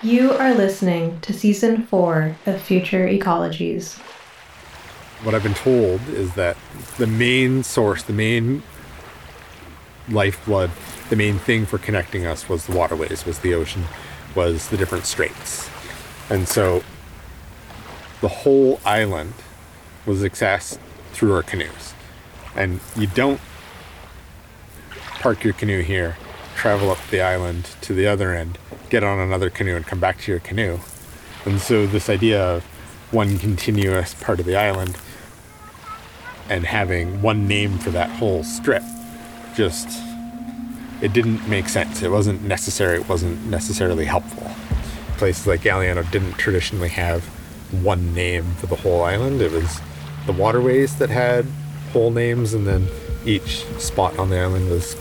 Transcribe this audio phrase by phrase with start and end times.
[0.00, 3.98] You are listening to season four of Future Ecologies.
[5.24, 6.56] What I've been told is that
[6.98, 8.62] the main source, the main
[10.08, 10.70] lifeblood,
[11.10, 13.86] the main thing for connecting us was the waterways, was the ocean,
[14.36, 15.68] was the different straits.
[16.30, 16.84] And so
[18.20, 19.34] the whole island
[20.06, 20.78] was accessed
[21.12, 21.92] through our canoes.
[22.54, 23.40] And you don't
[25.18, 26.16] park your canoe here,
[26.54, 28.58] travel up the island to the other end,
[28.90, 30.78] get on another canoe, and come back to your canoe.
[31.44, 32.64] And so, this idea of
[33.10, 34.96] one continuous part of the island
[36.48, 38.82] and having one name for that whole strip
[39.54, 39.88] just
[41.00, 42.02] it didn't make sense.
[42.02, 42.98] It wasn't necessary.
[42.98, 44.50] It wasn't necessarily helpful.
[45.16, 47.24] Places like Galiano didn't traditionally have
[47.82, 49.40] one name for the whole island.
[49.40, 49.80] It was
[50.26, 51.46] the waterways that had
[51.92, 52.88] whole names and then
[53.24, 54.96] each spot on the island was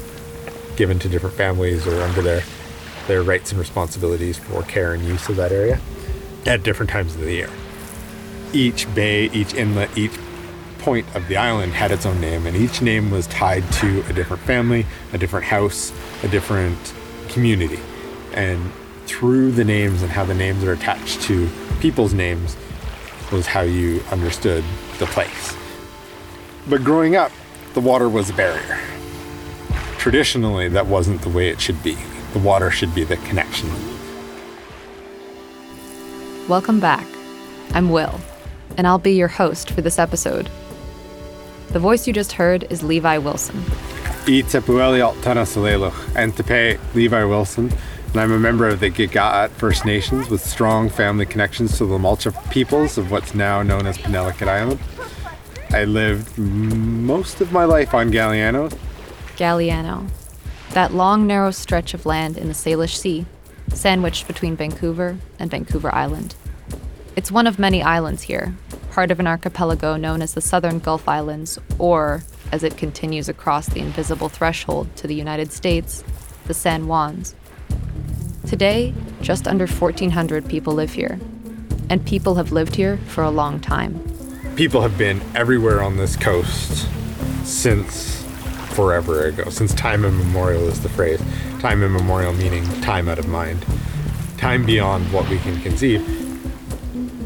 [0.75, 2.41] given to different families or under their
[3.07, 5.79] their rights and responsibilities for care and use of that area
[6.45, 7.49] at different times of the year
[8.53, 10.11] each bay each inlet each
[10.87, 14.13] point of the island had its own name, and each name was tied to a
[14.13, 15.91] different family, a different house,
[16.23, 16.93] a different
[17.27, 17.79] community.
[18.33, 18.71] And
[19.05, 21.49] through the names and how the names are attached to
[21.81, 22.55] people's names
[23.33, 24.63] was how you understood
[24.97, 25.57] the place.
[26.69, 27.33] But growing up,
[27.73, 28.79] the water was a barrier.
[29.97, 31.97] Traditionally, that wasn't the way it should be.
[32.37, 33.67] The water should be the connection.
[36.47, 37.07] Welcome back.
[37.73, 38.19] I'm Will,
[38.77, 40.47] and I'll be your host for this episode.
[41.69, 43.59] The voice you just heard is Levi Wilson.
[46.93, 47.73] Levi Wilson,
[48.11, 51.97] and I'm a member of the Gigaat First Nations with strong family connections to the
[51.97, 54.79] Mulcha peoples of what's now known as Penelakut Island.
[55.71, 58.71] I lived most of my life on Galiano.
[59.37, 60.07] Galiano,
[60.71, 63.25] that long, narrow stretch of land in the Salish Sea,
[63.73, 66.35] sandwiched between Vancouver and Vancouver Island.
[67.15, 68.55] It's one of many islands here,
[68.91, 73.67] part of an archipelago known as the Southern Gulf Islands, or, as it continues across
[73.67, 76.03] the invisible threshold to the United States,
[76.45, 77.35] the San Juans.
[78.47, 81.19] Today, just under 1,400 people live here,
[81.89, 83.99] and people have lived here for a long time.
[84.55, 86.87] People have been everywhere on this coast
[87.43, 88.26] since
[88.77, 91.19] forever ago, since time immemorial is the phrase.
[91.59, 93.65] Time immemorial meaning time out of mind,
[94.37, 96.05] time beyond what we can conceive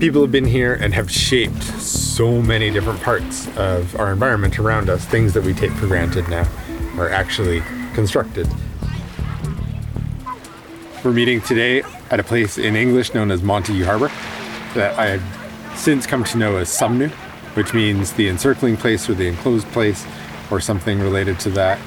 [0.01, 4.89] people have been here and have shaped so many different parts of our environment around
[4.89, 5.05] us.
[5.05, 6.49] Things that we take for granted now
[6.97, 7.61] are actually
[7.93, 8.47] constructed.
[11.03, 14.07] We're meeting today at a place in English known as Montague Harbor
[14.73, 17.11] that I have since come to know as Sumnu,
[17.55, 20.03] which means the encircling place or the enclosed place
[20.51, 21.79] or something related to that.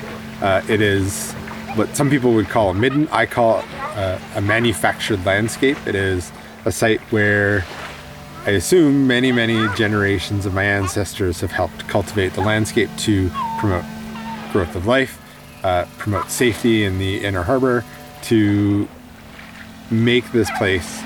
[0.43, 1.33] Uh, it is
[1.75, 3.09] what some people would call a midden.
[3.09, 3.65] I call it
[3.97, 5.77] uh, a manufactured landscape.
[5.87, 6.33] It is
[6.65, 7.65] a site where
[8.47, 13.85] I assume many, many generations of my ancestors have helped cultivate the landscape to promote
[14.53, 15.21] growth of life,
[15.65, 17.85] uh, promote safety in the inner harbor,
[18.23, 18.89] to
[19.91, 21.03] make this place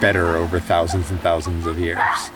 [0.00, 2.30] better over thousands and thousands of years.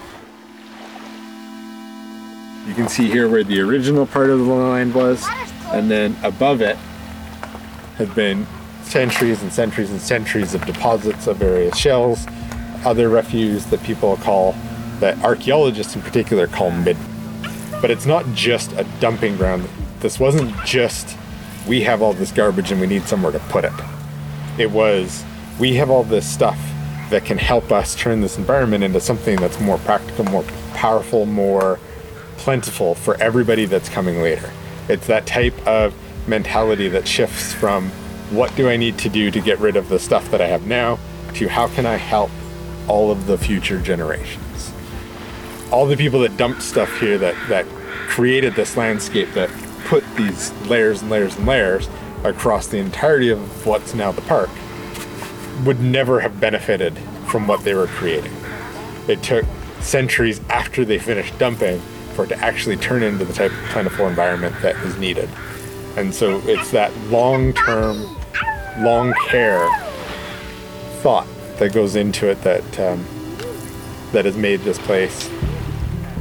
[2.67, 5.27] You can see here where the original part of the land was,
[5.73, 6.77] and then above it
[7.97, 8.47] have been
[8.83, 12.27] centuries and centuries and centuries of deposits of various shells
[12.85, 14.53] other refuse that people call,
[15.01, 16.97] that archaeologists in particular call mid.
[17.81, 19.69] But it's not just a dumping ground.
[20.01, 21.17] This wasn't just,
[21.67, 23.73] we have all this garbage and we need somewhere to put it.
[24.59, 25.25] It was,
[25.59, 26.59] we have all this stuff
[27.11, 31.79] that can help us turn this environment into something that's more practical, more powerful, more
[32.43, 34.51] plentiful for everybody that's coming later.
[34.89, 35.95] It's that type of
[36.27, 37.89] mentality that shifts from
[38.31, 40.67] what do I need to do to get rid of the stuff that I have
[40.67, 40.99] now
[41.35, 42.33] to how can I help
[42.89, 44.73] all of the future generations.
[45.71, 47.65] All the people that dumped stuff here that, that
[48.09, 49.49] created this landscape that
[49.85, 51.89] put these layers and layers and layers
[52.25, 54.51] across the entirety of what's now the park
[55.65, 58.35] would never have benefited from what they were creating.
[59.07, 59.45] It took
[59.79, 61.81] centuries after they finished dumping
[62.13, 65.29] for it to actually turn into the type of plentiful environment that is needed.
[65.97, 68.07] And so it's that long term,
[68.79, 69.69] long care
[71.01, 71.27] thought
[71.59, 73.05] that goes into it that um,
[74.13, 75.29] that has made this place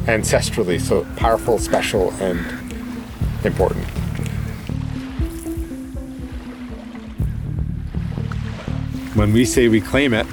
[0.06, 2.40] ancestrally so powerful, special, and
[3.46, 3.86] important.
[9.14, 10.26] When we say we claim it,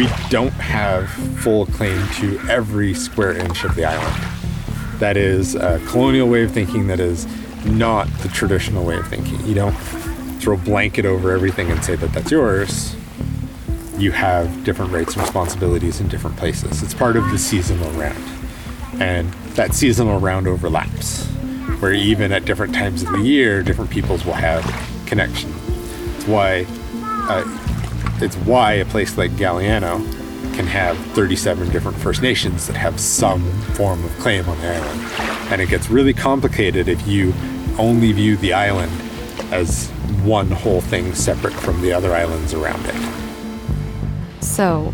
[0.00, 1.10] we don't have
[1.42, 4.24] full claim to every square inch of the island.
[4.98, 7.26] That is a colonial way of thinking that is
[7.66, 9.44] not the traditional way of thinking.
[9.44, 9.74] You don't
[10.40, 12.96] throw a blanket over everything and say that that's yours
[13.98, 16.82] you have different rights and responsibilities in different places.
[16.82, 18.24] It's part of the seasonal round.
[18.98, 21.26] And that seasonal round overlaps,
[21.80, 24.64] where even at different times of the year, different peoples will have
[25.04, 25.52] connection.
[26.16, 26.64] It's why,
[27.28, 27.44] uh,
[28.22, 29.98] it's why a place like Galiano
[30.54, 35.00] can have 37 different First Nations that have some form of claim on the island.
[35.52, 37.32] And it gets really complicated if you
[37.78, 38.92] only view the island
[39.52, 39.88] as
[40.22, 44.42] one whole thing separate from the other islands around it.
[44.42, 44.92] So,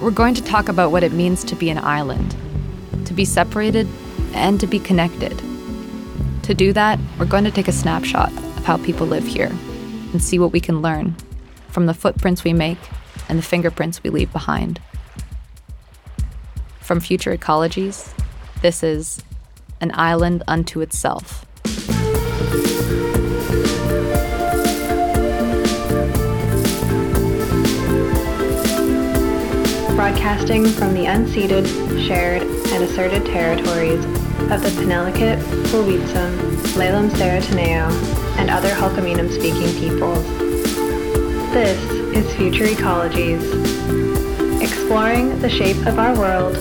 [0.00, 2.36] we're going to talk about what it means to be an island,
[3.06, 3.88] to be separated
[4.32, 5.36] and to be connected.
[6.44, 9.50] To do that, we're going to take a snapshot of how people live here
[10.12, 11.14] and see what we can learn
[11.70, 12.78] from the footprints we make
[13.28, 14.80] and the fingerprints we leave behind.
[16.80, 18.12] From Future Ecologies,
[18.62, 19.22] this is
[19.80, 21.46] An Island Unto Itself.
[29.94, 31.66] Broadcasting from the unceded,
[32.06, 34.02] shared, and asserted territories
[34.50, 35.38] of the Penelakut,
[35.68, 36.36] Wawitsum,
[36.74, 37.90] Lalem Tseretaneo,
[38.38, 40.24] and other Hulkaminam speaking peoples.
[41.52, 41.80] This
[42.16, 43.42] is Future Ecologies,
[44.62, 46.56] exploring the shape of our world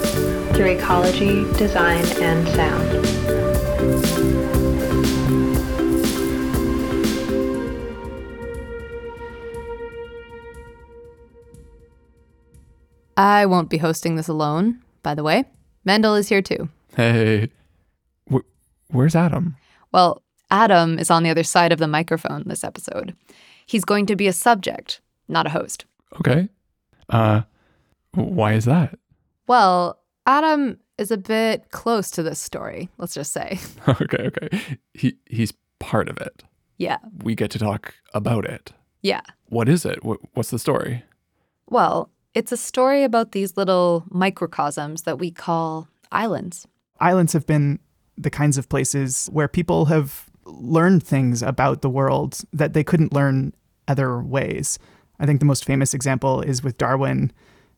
[0.55, 3.99] through ecology, design, and sound.
[13.17, 15.43] I won't be hosting this alone, by the way.
[15.83, 16.69] Mendel is here too.
[16.95, 17.49] Hey,
[18.31, 18.37] wh-
[18.89, 19.57] where's Adam?
[19.91, 23.15] Well, Adam is on the other side of the microphone this episode.
[23.69, 25.85] He's going to be a subject, not a host.
[26.19, 26.49] Okay.
[27.07, 27.41] Uh,
[28.15, 28.97] why is that?
[29.45, 33.59] Well, Adam is a bit close to this story, let's just say.
[33.87, 34.49] okay, okay.
[34.95, 36.43] He he's part of it.
[36.77, 38.71] Yeah, We get to talk about it.
[39.03, 39.21] yeah.
[39.49, 40.03] What is it?
[40.03, 41.03] What, what's the story?
[41.67, 46.65] Well, it's a story about these little microcosms that we call islands.
[46.99, 47.79] islands have been
[48.17, 53.13] the kinds of places where people have learned things about the world that they couldn't
[53.13, 53.53] learn
[53.89, 54.79] other ways.
[55.19, 57.31] I think the most famous example is with Darwin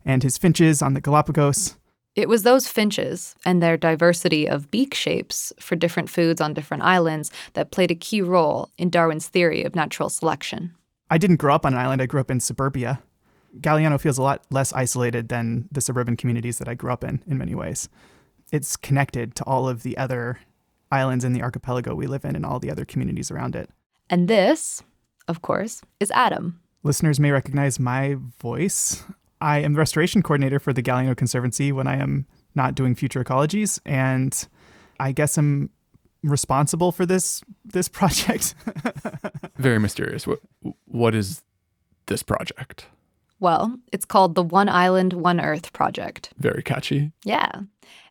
[0.05, 1.75] and his finches on the Galapagos.
[2.13, 6.83] It was those finches and their diversity of beak shapes for different foods on different
[6.83, 10.75] islands that played a key role in Darwin's theory of natural selection.
[11.09, 13.01] I didn't grow up on an island, I grew up in suburbia.
[13.59, 17.21] Galiano feels a lot less isolated than the suburban communities that I grew up in,
[17.27, 17.89] in many ways.
[18.51, 20.39] It's connected to all of the other
[20.91, 23.69] islands in the archipelago we live in and all the other communities around it.
[24.09, 24.83] And this,
[25.31, 26.59] of course, is Adam.
[26.83, 29.03] Listeners may recognize my voice.
[29.39, 33.23] I am the restoration coordinator for the Galiano Conservancy when I am not doing future
[33.23, 34.47] ecologies, and
[34.99, 35.71] I guess I'm
[36.23, 38.53] responsible for this this project.
[39.57, 40.27] Very mysterious.
[40.27, 40.39] What
[40.85, 41.41] what is
[42.05, 42.85] this project?
[43.39, 46.31] Well, it's called the One Island, One Earth project.
[46.37, 47.11] Very catchy.
[47.23, 47.61] Yeah.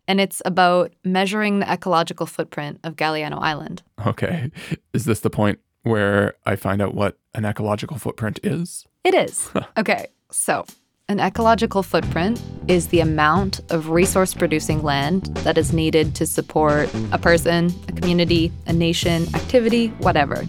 [0.08, 3.84] And it's about measuring the ecological footprint of Galiano Island.
[4.04, 4.50] Okay.
[4.92, 8.86] Is this the point where I find out what an ecological footprint is?
[9.04, 9.50] It is.
[9.76, 10.64] okay, so
[11.08, 16.88] an ecological footprint is the amount of resource producing land that is needed to support
[17.10, 20.44] a person, a community, a nation, activity, whatever.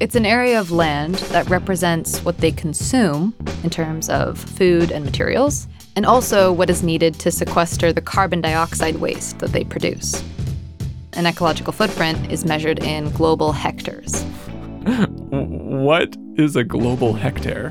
[0.00, 3.34] It's an area of land that represents what they consume
[3.64, 5.66] in terms of food and materials,
[5.96, 10.22] and also what is needed to sequester the carbon dioxide waste that they produce.
[11.14, 14.24] An ecological footprint is measured in global hectares.
[14.88, 17.70] What is a global hectare?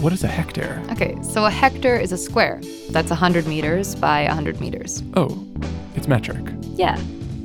[0.00, 0.82] What is a hectare?
[0.90, 2.60] Okay, so a hectare is a square.
[2.90, 5.02] That's 100 meters by 100 meters.
[5.14, 5.46] Oh,
[5.94, 6.44] it's metric.
[6.74, 6.98] Yeah.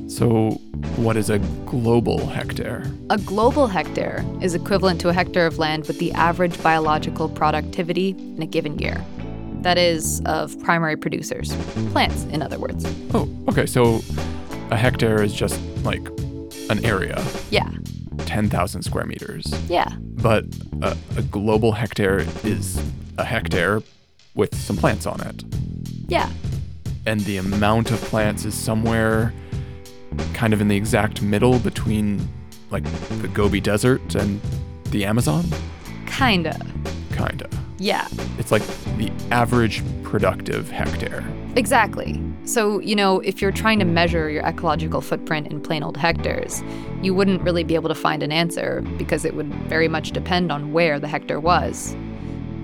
[0.08, 0.52] So,
[0.96, 2.86] what is a global hectare?
[3.10, 8.10] A global hectare is equivalent to a hectare of land with the average biological productivity
[8.12, 9.04] in a given year.
[9.62, 11.54] That is, of primary producers.
[11.92, 12.86] Plants, in other words.
[13.14, 13.66] Oh, okay.
[13.66, 14.00] So,
[14.72, 16.08] a hectare is just like
[16.70, 17.70] an area, Yeah,
[18.20, 19.46] 10,000 square meters.
[19.70, 20.46] yeah, But
[20.82, 22.82] a, a global hectare is
[23.18, 23.82] a hectare
[24.36, 25.44] with some plants on it.
[26.08, 26.30] yeah.
[27.08, 29.32] And the amount of plants is somewhere
[30.34, 32.28] kind of in the exact middle between
[32.72, 32.84] like
[33.22, 34.42] the Gobi Desert and
[34.86, 35.46] the Amazon.
[36.08, 36.58] Kinda.
[37.12, 37.48] Kinda.
[37.78, 38.08] Yeah,
[38.40, 38.64] It's like
[38.98, 41.24] the average productive hectare.
[41.56, 42.20] exactly.
[42.46, 46.64] So, you know, if you're trying to measure your ecological footprint in plain old hectares,
[47.02, 50.52] you wouldn't really be able to find an answer because it would very much depend
[50.52, 51.96] on where the hectare was.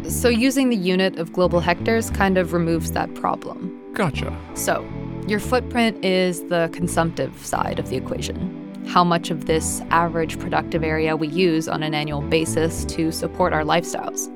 [0.08, 3.80] So, using the unit of global hectares kind of removes that problem.
[3.94, 4.36] Gotcha.
[4.54, 4.88] So,
[5.28, 8.86] your footprint is the consumptive side of the equation.
[8.88, 13.52] How much of this average productive area we use on an annual basis to support
[13.52, 14.30] our lifestyles.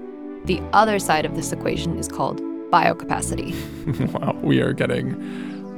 [0.45, 2.41] The other side of this equation is called
[2.71, 3.53] biocapacity.
[4.13, 5.13] wow, we are getting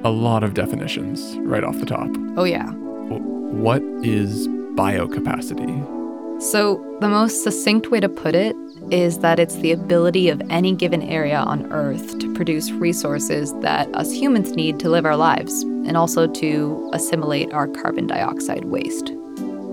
[0.03, 2.09] a lot of definitions right off the top.
[2.37, 2.69] Oh, yeah.
[2.71, 5.95] What is biocapacity?
[6.41, 8.55] So, the most succinct way to put it
[8.91, 13.93] is that it's the ability of any given area on Earth to produce resources that
[13.95, 19.13] us humans need to live our lives and also to assimilate our carbon dioxide waste.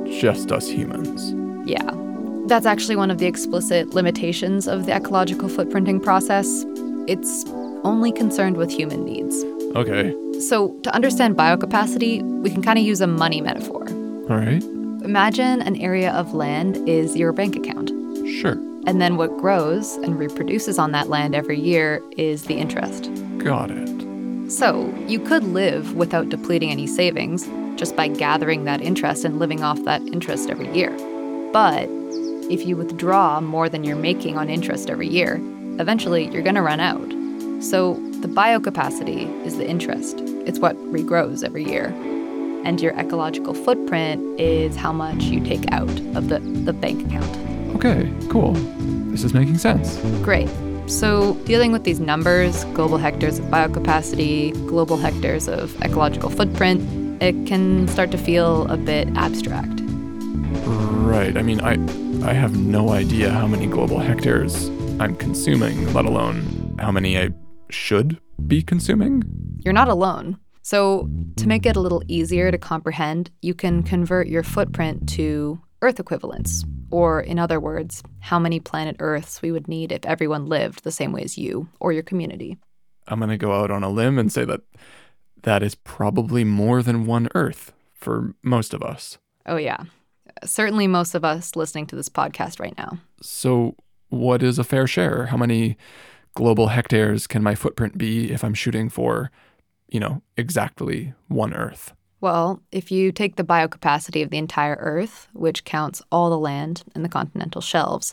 [0.06, 1.34] Just us humans.
[1.68, 1.90] Yeah.
[2.46, 6.64] That's actually one of the explicit limitations of the ecological footprinting process.
[7.06, 7.44] It's
[7.84, 9.44] only concerned with human needs.
[9.76, 10.14] Okay.
[10.40, 13.86] So, to understand biocapacity, we can kind of use a money metaphor.
[14.30, 14.62] All right.
[15.04, 17.90] Imagine an area of land is your bank account.
[18.28, 18.58] Sure.
[18.86, 23.10] And then what grows and reproduces on that land every year is the interest.
[23.38, 24.50] Got it.
[24.50, 27.46] So, you could live without depleting any savings
[27.76, 30.90] just by gathering that interest and living off that interest every year.
[31.52, 31.88] But
[32.50, 35.40] if you withdraw more than you're making on interest every year,
[35.80, 37.10] eventually you're going to run out.
[37.62, 41.94] So, the biocapacity is the interest, it's what regrows every year
[42.64, 47.76] and your ecological footprint is how much you take out of the, the bank account.
[47.76, 48.52] Okay, cool.
[49.12, 49.98] This is making sense.
[50.22, 50.48] Great.
[50.86, 57.46] So, dealing with these numbers, global hectares of biocapacity, global hectares of ecological footprint, it
[57.46, 59.80] can start to feel a bit abstract.
[60.66, 61.36] Right.
[61.36, 61.72] I mean, I
[62.26, 64.68] I have no idea how many global hectares
[65.00, 67.30] I'm consuming, let alone how many I
[67.68, 69.24] should be consuming.
[69.64, 70.38] You're not alone.
[70.62, 75.60] So, to make it a little easier to comprehend, you can convert your footprint to
[75.82, 80.46] Earth equivalents, or in other words, how many planet Earths we would need if everyone
[80.46, 82.56] lived the same way as you or your community.
[83.06, 84.62] I'm going to go out on a limb and say that
[85.42, 89.18] that is probably more than one Earth for most of us.
[89.44, 89.84] Oh, yeah.
[90.44, 92.98] Certainly, most of us listening to this podcast right now.
[93.20, 93.76] So,
[94.14, 95.26] what is a fair share?
[95.26, 95.76] How many
[96.34, 99.30] global hectares can my footprint be if I'm shooting for
[99.94, 101.94] you know, exactly one Earth?
[102.20, 106.82] Well, if you take the biocapacity of the entire Earth, which counts all the land
[106.96, 108.12] and the continental shelves,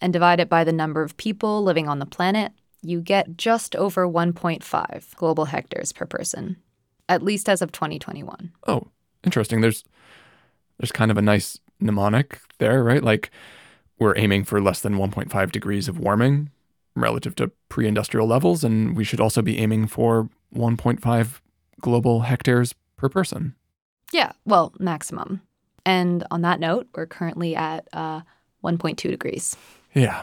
[0.00, 3.74] and divide it by the number of people living on the planet, you get just
[3.74, 6.56] over 1.5 global hectares per person,
[7.08, 8.52] at least as of 2021.
[8.68, 8.86] Oh,
[9.24, 9.62] interesting.
[9.62, 9.84] There's
[10.78, 13.02] there's kind of a nice mnemonic there, right?
[13.02, 13.30] Like
[13.98, 16.50] we're aiming for less than 1.5 degrees of warming
[16.94, 21.40] relative to pre-industrial levels and we should also be aiming for 1.5
[21.80, 23.54] global hectares per person.
[24.12, 25.42] Yeah, well, maximum.
[25.84, 28.22] And on that note, we're currently at uh,
[28.64, 29.56] 1.2 degrees.
[29.94, 30.22] Yeah,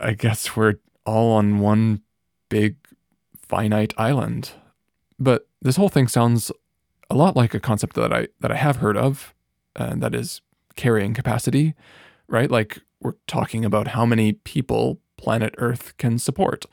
[0.00, 0.74] I guess we're
[1.06, 2.02] all on one
[2.48, 2.76] big
[3.36, 4.52] finite island.
[5.18, 6.52] But this whole thing sounds
[7.10, 9.34] a lot like a concept that I that I have heard of,
[9.74, 10.42] and that is
[10.76, 11.74] carrying capacity,
[12.28, 12.50] right?
[12.50, 16.64] Like we're talking about how many people planet Earth can support.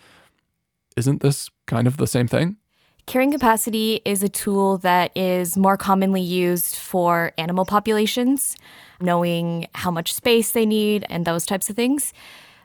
[0.96, 2.58] Isn't this kind of the same thing?
[3.05, 8.55] Carrying capacity is a tool that is more commonly used for animal populations,
[9.00, 12.13] knowing how much space they need and those types of things.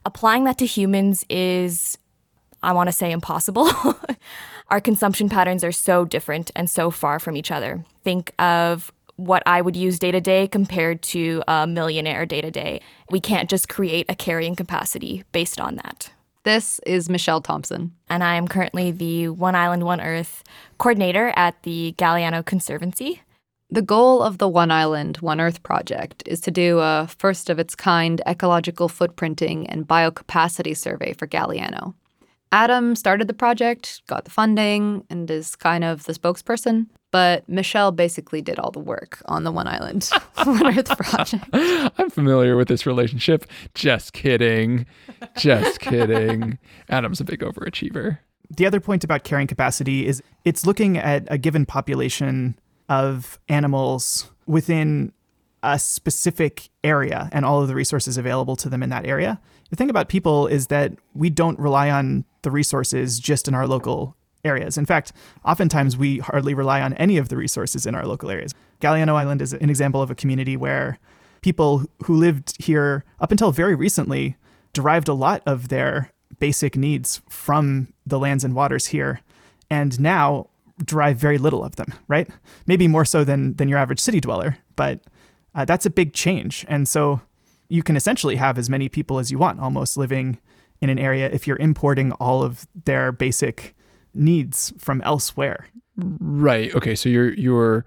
[0.06, 1.98] Applying that to humans is,
[2.62, 3.70] I want to say, impossible.
[4.68, 7.84] Our consumption patterns are so different and so far from each other.
[8.02, 8.90] Think of
[9.20, 12.80] what I would use day to day compared to a millionaire day to day.
[13.10, 16.10] We can't just create a carrying capacity based on that.
[16.42, 17.92] This is Michelle Thompson.
[18.08, 20.42] And I am currently the One Island, One Earth
[20.78, 23.20] coordinator at the Galiano Conservancy.
[23.68, 27.58] The goal of the One Island, One Earth project is to do a first of
[27.58, 31.94] its kind ecological footprinting and biocapacity survey for Galiano.
[32.52, 36.86] Adam started the project, got the funding, and is kind of the spokesperson.
[37.10, 40.08] But Michelle basically did all the work on the One Island,
[40.44, 41.44] One Earth project.
[41.52, 43.46] I'm familiar with this relationship.
[43.74, 44.86] Just kidding.
[45.36, 46.58] Just kidding.
[46.88, 48.18] Adam's a big overachiever.
[48.56, 54.30] The other point about carrying capacity is it's looking at a given population of animals
[54.46, 55.12] within
[55.62, 59.40] a specific area and all of the resources available to them in that area.
[59.70, 63.66] The thing about people is that we don't rely on the resources just in our
[63.66, 64.78] local areas.
[64.78, 65.12] In fact,
[65.44, 68.54] oftentimes we hardly rely on any of the resources in our local areas.
[68.80, 70.98] Galiano Island is an example of a community where
[71.42, 74.36] people who lived here up until very recently
[74.72, 79.20] derived a lot of their basic needs from the lands and waters here
[79.70, 80.48] and now
[80.84, 82.28] derive very little of them, right?
[82.66, 85.00] Maybe more so than than your average city dweller, but
[85.54, 86.64] uh, that's a big change.
[86.68, 87.20] And so
[87.68, 90.38] you can essentially have as many people as you want almost living
[90.80, 93.74] in an area if you're importing all of their basic
[94.14, 95.66] needs from elsewhere.
[95.96, 96.74] Right.
[96.74, 96.94] Okay.
[96.94, 97.84] So you're you're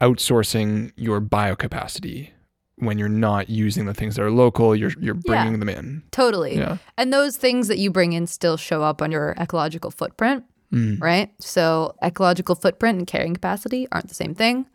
[0.00, 2.30] outsourcing your biocapacity,
[2.76, 5.58] when you're not using the things that are local, you're you're bringing Yeah.
[5.58, 6.02] them in.
[6.10, 6.56] Totally.
[6.56, 6.78] Yeah.
[6.96, 11.00] And those things that you bring in still show up on your ecological footprint, mm.
[11.00, 11.30] right?
[11.40, 14.66] So, ecological footprint and carrying capacity aren't the same thing.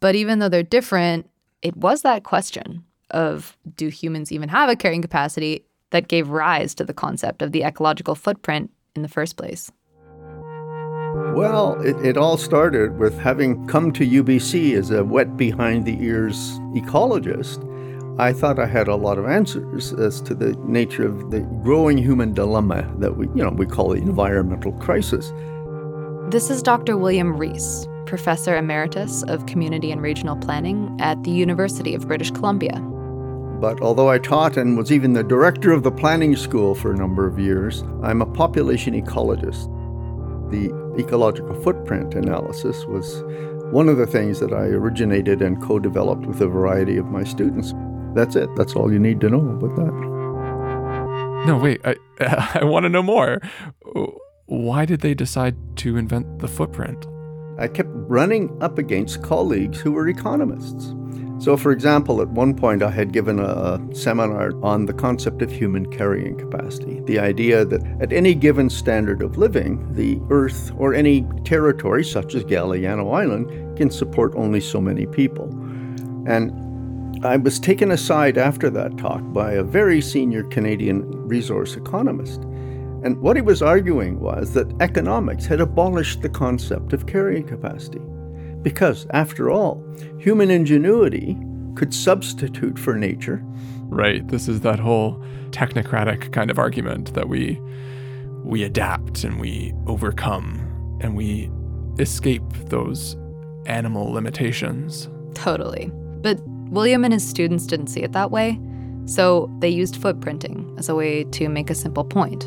[0.00, 1.28] But even though they're different,
[1.60, 6.74] it was that question of do humans even have a carrying capacity that gave rise
[6.76, 9.72] to the concept of the ecological footprint in the first place.
[11.34, 16.02] Well, it, it all started with having come to UBC as a wet behind the
[16.02, 17.64] ears ecologist.
[18.20, 21.96] I thought I had a lot of answers as to the nature of the growing
[21.96, 25.32] human dilemma that we, you know, we call the environmental crisis.
[26.30, 26.96] This is Dr.
[26.96, 32.80] William Rees, Professor Emeritus of Community and Regional Planning at the University of British Columbia.
[33.60, 36.96] But although I taught and was even the director of the planning school for a
[36.96, 39.70] number of years, I'm a population ecologist.
[40.50, 43.22] The ecological footprint analysis was
[43.72, 47.24] one of the things that I originated and co developed with a variety of my
[47.24, 47.74] students.
[48.14, 48.48] That's it.
[48.56, 49.92] That's all you need to know about that.
[51.46, 51.80] No, wait.
[51.84, 51.96] I
[52.60, 53.40] I want to know more.
[54.46, 57.06] Why did they decide to invent the footprint?
[57.58, 60.94] I kept running up against colleagues who were economists.
[61.40, 65.52] So, for example, at one point I had given a seminar on the concept of
[65.52, 67.00] human carrying capacity.
[67.04, 72.34] The idea that at any given standard of living, the Earth or any territory, such
[72.34, 75.48] as Galiano Island, can support only so many people.
[76.26, 82.42] And I was taken aside after that talk by a very senior Canadian resource economist.
[83.04, 88.00] And what he was arguing was that economics had abolished the concept of carrying capacity.
[88.68, 89.82] Because, after all,
[90.18, 91.38] human ingenuity
[91.74, 93.42] could substitute for nature.
[93.84, 94.28] Right.
[94.28, 97.58] This is that whole technocratic kind of argument that we
[98.44, 101.50] we adapt and we overcome and we
[101.98, 103.16] escape those
[103.64, 105.08] animal limitations.
[105.32, 105.90] Totally.
[106.20, 108.60] But William and his students didn't see it that way,
[109.06, 112.44] so they used footprinting as a way to make a simple point.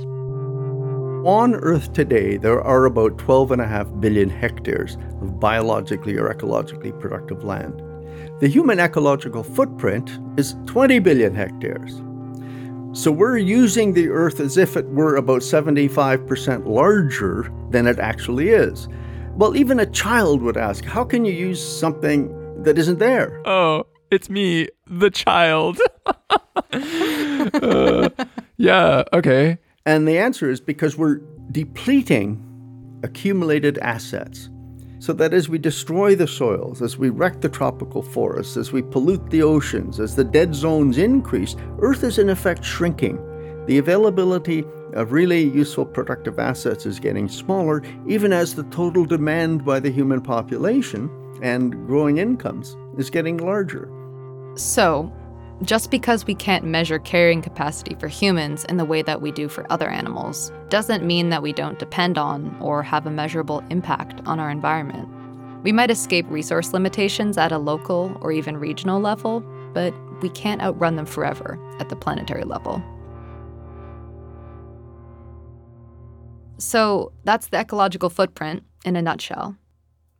[1.25, 7.79] On Earth today, there are about 12.5 billion hectares of biologically or ecologically productive land.
[8.39, 12.01] The human ecological footprint is 20 billion hectares.
[12.93, 18.49] So we're using the Earth as if it were about 75% larger than it actually
[18.49, 18.87] is.
[19.35, 23.43] Well, even a child would ask, how can you use something that isn't there?
[23.45, 25.79] Oh, it's me, the child.
[27.53, 28.07] Uh,
[28.57, 29.57] yeah, okay.
[29.85, 32.47] And the answer is because we're depleting
[33.03, 34.49] accumulated assets.
[34.99, 38.83] So that as we destroy the soils, as we wreck the tropical forests, as we
[38.83, 43.17] pollute the oceans, as the dead zones increase, Earth is in effect shrinking.
[43.65, 44.63] The availability
[44.93, 49.89] of really useful productive assets is getting smaller, even as the total demand by the
[49.89, 51.09] human population
[51.41, 53.89] and growing incomes is getting larger.
[54.55, 55.11] So,
[55.63, 59.47] just because we can't measure carrying capacity for humans in the way that we do
[59.47, 64.21] for other animals doesn't mean that we don't depend on or have a measurable impact
[64.25, 65.07] on our environment.
[65.63, 69.41] We might escape resource limitations at a local or even regional level,
[69.73, 72.81] but we can't outrun them forever at the planetary level.
[76.57, 79.57] So, that's the ecological footprint in a nutshell.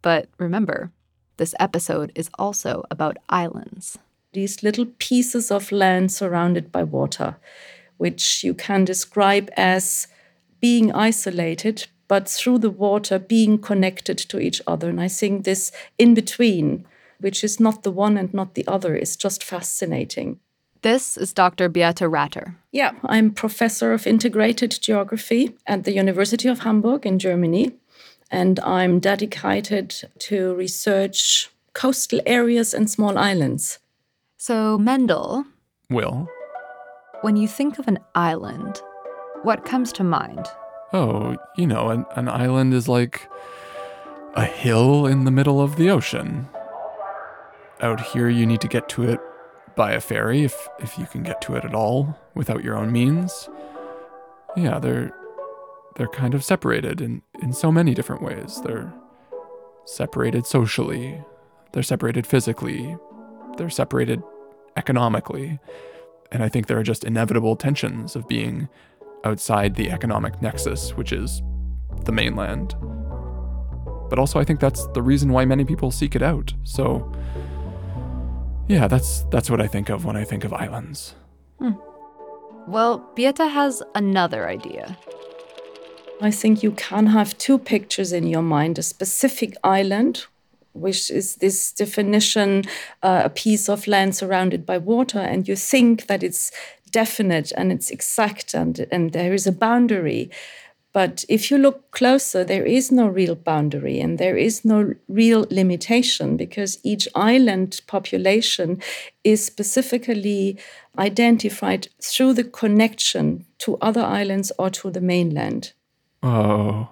[0.01, 0.91] But remember,
[1.37, 3.97] this episode is also about islands.
[4.33, 7.35] These little pieces of land surrounded by water,
[7.97, 10.07] which you can describe as
[10.59, 14.89] being isolated, but through the water being connected to each other.
[14.89, 16.85] And I think this in between,
[17.19, 20.39] which is not the one and not the other, is just fascinating.
[20.81, 21.69] This is Dr.
[21.69, 22.55] Beate Ratter.
[22.71, 27.73] Yeah, I'm professor of integrated geography at the University of Hamburg in Germany,
[28.31, 33.77] and I'm dedicated to research coastal areas and small islands.
[34.43, 35.45] So, Mendel,
[35.91, 36.27] Will.
[37.21, 38.81] when you think of an island,
[39.43, 40.47] what comes to mind?
[40.93, 43.29] Oh, you know, an, an island is like
[44.33, 46.49] a hill in the middle of the ocean.
[47.81, 49.19] Out here, you need to get to it
[49.75, 52.91] by a ferry if, if you can get to it at all without your own
[52.91, 53.47] means.
[54.57, 55.15] Yeah, they're
[55.97, 58.59] they're kind of separated in, in so many different ways.
[58.65, 58.91] They're
[59.85, 61.23] separated socially,
[61.73, 62.97] they're separated physically,
[63.57, 64.23] they're separated
[64.77, 65.59] economically.
[66.31, 68.69] And I think there are just inevitable tensions of being
[69.23, 71.41] outside the economic nexus, which is
[72.05, 72.75] the mainland.
[74.09, 76.53] But also, I think that's the reason why many people seek it out.
[76.63, 77.11] So,
[78.67, 81.15] yeah, that's that's what I think of when I think of islands.
[81.59, 81.71] Hmm.
[82.67, 84.97] Well, Beate has another idea.
[86.21, 90.27] I think you can have two pictures in your mind a specific island
[90.73, 92.63] which is this definition,
[93.03, 96.51] uh, a piece of land surrounded by water, and you think that it's
[96.91, 100.29] definite and it's exact and, and there is a boundary.
[100.93, 105.45] But if you look closer, there is no real boundary and there is no real
[105.49, 108.81] limitation because each island population
[109.23, 110.57] is specifically
[110.97, 115.71] identified through the connection to other islands or to the mainland.
[116.21, 116.89] Oh,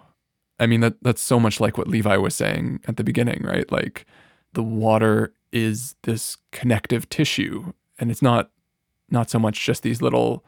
[0.59, 3.69] I mean that that's so much like what Levi was saying at the beginning, right?
[3.71, 4.05] Like
[4.53, 8.51] the water is this connective tissue and it's not
[9.09, 10.43] not so much just these little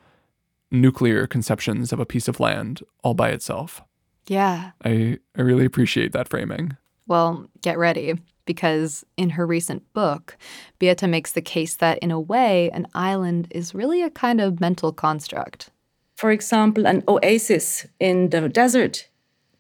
[0.71, 3.82] nuclear conceptions of a piece of land all by itself.
[4.28, 4.71] Yeah.
[4.86, 6.78] I, I really appreciate that framing.
[7.08, 10.38] Well, get ready, because in her recent book,
[10.80, 14.62] Beate makes the case that, in a way, an island is really a kind of
[14.62, 15.71] mental construct.
[16.15, 19.10] For example, an oasis in the desert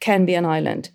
[0.01, 0.89] can be an island.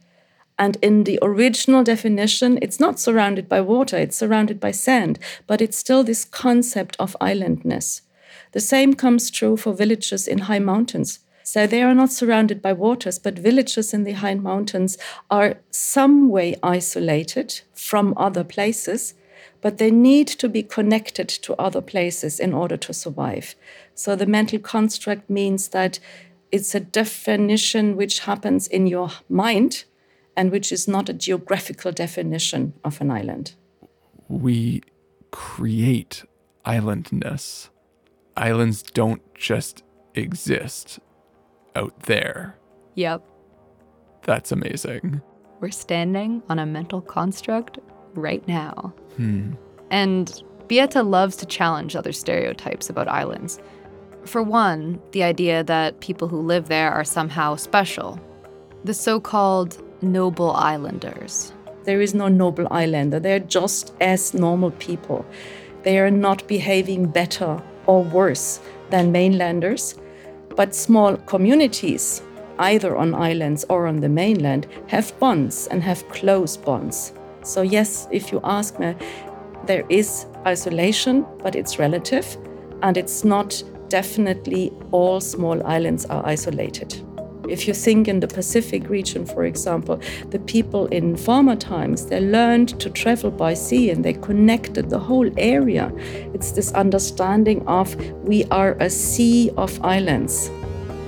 [0.58, 5.62] And in the original definition, it's not surrounded by water, it's surrounded by sand, but
[5.62, 8.02] it's still this concept of islandness.
[8.52, 11.20] The same comes true for villages in high mountains.
[11.42, 14.98] So they are not surrounded by waters, but villages in the high mountains
[15.30, 19.14] are some way isolated from other places,
[19.60, 23.54] but they need to be connected to other places in order to survive.
[23.94, 26.00] So the mental construct means that
[26.56, 29.84] it's a definition which happens in your mind
[30.36, 33.54] and which is not a geographical definition of an island.
[34.28, 34.82] We
[35.30, 36.24] create
[36.64, 37.68] islandness.
[38.36, 39.82] Islands don't just
[40.14, 40.98] exist
[41.74, 42.56] out there.
[42.94, 43.22] Yep.
[44.22, 45.20] That's amazing.
[45.60, 47.78] We're standing on a mental construct
[48.14, 48.94] right now.
[49.16, 49.52] Hmm.
[49.90, 53.60] And Beate loves to challenge other stereotypes about islands.
[54.26, 58.18] For one, the idea that people who live there are somehow special.
[58.84, 61.52] The so called noble islanders.
[61.84, 63.20] There is no noble islander.
[63.20, 65.24] They're just as normal people.
[65.84, 68.58] They are not behaving better or worse
[68.90, 69.94] than mainlanders.
[70.56, 72.20] But small communities,
[72.58, 77.12] either on islands or on the mainland, have bonds and have close bonds.
[77.44, 78.96] So, yes, if you ask me,
[79.66, 82.36] there is isolation, but it's relative,
[82.82, 87.02] and it's not definitely all small islands are isolated.
[87.48, 92.20] If you think in the Pacific region, for example, the people in former times, they
[92.20, 95.92] learned to travel by sea and they connected the whole area.
[96.34, 97.94] It's this understanding of
[98.24, 100.50] we are a sea of islands.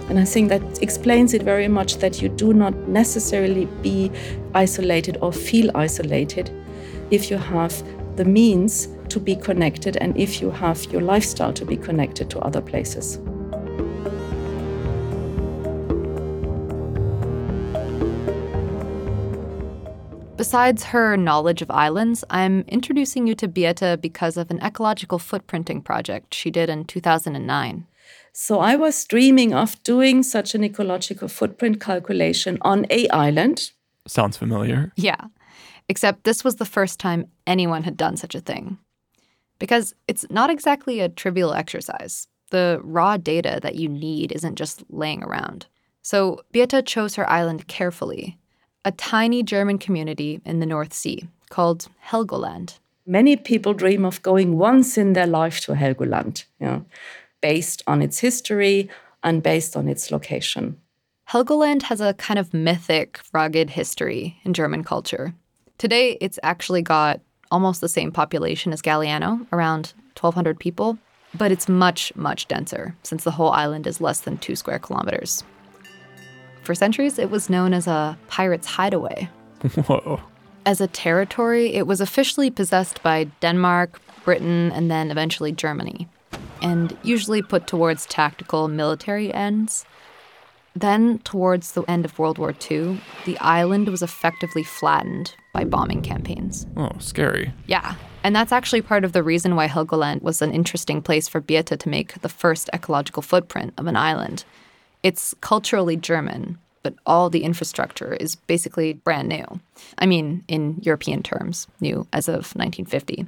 [0.08, 4.10] And I think that explains it very much that you do not necessarily be
[4.54, 6.50] isolated or feel isolated
[7.10, 7.82] if you have
[8.16, 12.38] the means to be connected and if you have your lifestyle to be connected to
[12.40, 13.18] other places.
[20.38, 25.82] Besides her knowledge of islands, I'm introducing you to Beate because of an ecological footprinting
[25.82, 27.86] project she did in 2009.
[28.32, 33.72] So I was dreaming of doing such an ecological footprint calculation on a island.
[34.06, 34.92] Sounds familiar.
[34.94, 35.26] Yeah.
[35.88, 38.78] Except this was the first time anyone had done such a thing.
[39.58, 42.26] Because it's not exactly a trivial exercise.
[42.50, 45.66] The raw data that you need isn't just laying around.
[46.02, 48.38] So Beate chose her island carefully
[48.84, 52.78] a tiny German community in the North Sea called Helgoland.
[53.06, 56.84] Many people dream of going once in their life to Helgoland, you know,
[57.42, 58.88] based on its history
[59.22, 60.80] and based on its location.
[61.28, 65.34] Helgoland has a kind of mythic, rugged history in German culture.
[65.76, 70.98] Today, it's actually got almost the same population as Galiano, around 1,200 people,
[71.34, 75.44] but it's much, much denser since the whole island is less than two square kilometers.
[76.62, 79.30] For centuries, it was known as a pirate's hideaway.
[79.86, 80.20] Whoa.
[80.66, 86.08] As a territory, it was officially possessed by Denmark, Britain, and then eventually Germany,
[86.60, 89.86] and usually put towards tactical military ends.
[90.76, 96.02] Then, towards the end of World War II, the island was effectively flattened by bombing
[96.02, 96.68] campaigns.
[96.76, 97.52] Oh, scary.
[97.66, 97.96] Yeah.
[98.22, 101.80] And that's actually part of the reason why Helgoland was an interesting place for Beate
[101.80, 104.44] to make the first ecological footprint of an island.
[105.02, 109.46] It's culturally German, but all the infrastructure is basically brand new.
[109.98, 113.26] I mean, in European terms, new as of 1950.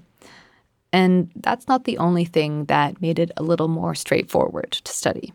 [0.92, 5.32] And that's not the only thing that made it a little more straightforward to study.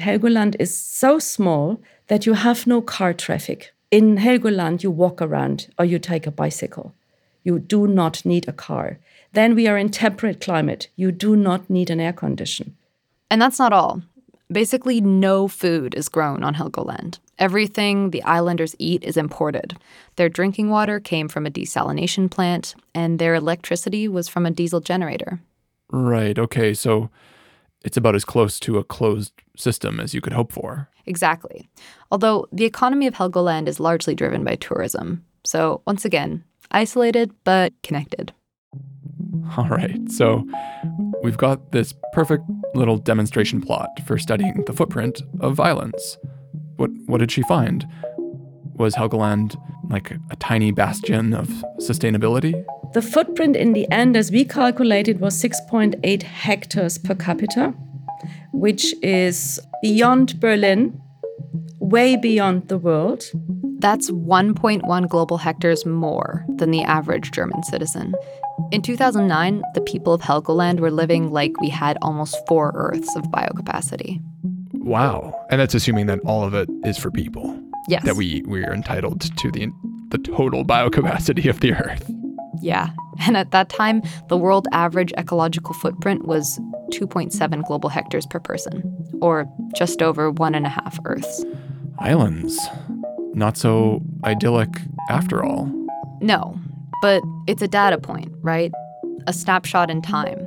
[0.00, 3.74] Helgoland is so small that you have no car traffic.
[3.90, 6.94] In Helgoland, you walk around or you take a bicycle.
[7.42, 8.98] You do not need a car.
[9.32, 10.88] Then we are in temperate climate.
[10.96, 12.76] You do not need an air condition.
[13.30, 14.02] And that's not all.
[14.52, 17.18] Basically, no food is grown on Helgoland.
[17.38, 19.76] Everything the islanders eat is imported.
[20.16, 24.80] Their drinking water came from a desalination plant, and their electricity was from a diesel
[24.80, 25.40] generator.
[25.90, 26.38] Right.
[26.38, 26.74] Okay.
[26.74, 27.10] So
[27.84, 30.88] it's about as close to a closed system as you could hope for.
[31.06, 31.68] Exactly.
[32.10, 35.24] Although the economy of Helgoland is largely driven by tourism.
[35.44, 38.32] So, once again, isolated but connected.
[39.56, 40.10] All right.
[40.10, 40.46] So
[41.22, 46.18] we've got this perfect little demonstration plot for studying the footprint of violence.
[46.76, 47.86] What what did she find?
[48.74, 49.56] Was Helgoland
[49.90, 52.64] like a tiny bastion of sustainability?
[52.94, 57.74] The footprint in the end, as we calculated, was 6.8 hectares per capita,
[58.52, 61.00] which is beyond Berlin,
[61.78, 63.24] way beyond the world.
[63.80, 68.14] That's 1.1 global hectares more than the average German citizen.
[68.72, 73.24] In 2009, the people of Helgoland were living like we had almost four Earths of
[73.24, 74.20] biocapacity.
[74.72, 75.46] Wow.
[75.50, 77.62] And that's assuming that all of it is for people.
[77.88, 78.04] Yes.
[78.04, 79.68] That we we are entitled to the
[80.10, 82.10] the total biocapacity of the earth.
[82.62, 82.90] Yeah.
[83.20, 86.60] And at that time, the world average ecological footprint was
[86.92, 88.82] 2.7 global hectares per person,
[89.20, 91.44] or just over one and a half Earths.
[91.98, 92.58] Islands.
[93.34, 94.68] Not so idyllic
[95.10, 95.66] after all.
[96.20, 96.58] No,
[97.02, 98.72] but it's a data point, right?
[99.26, 100.46] A snapshot in time.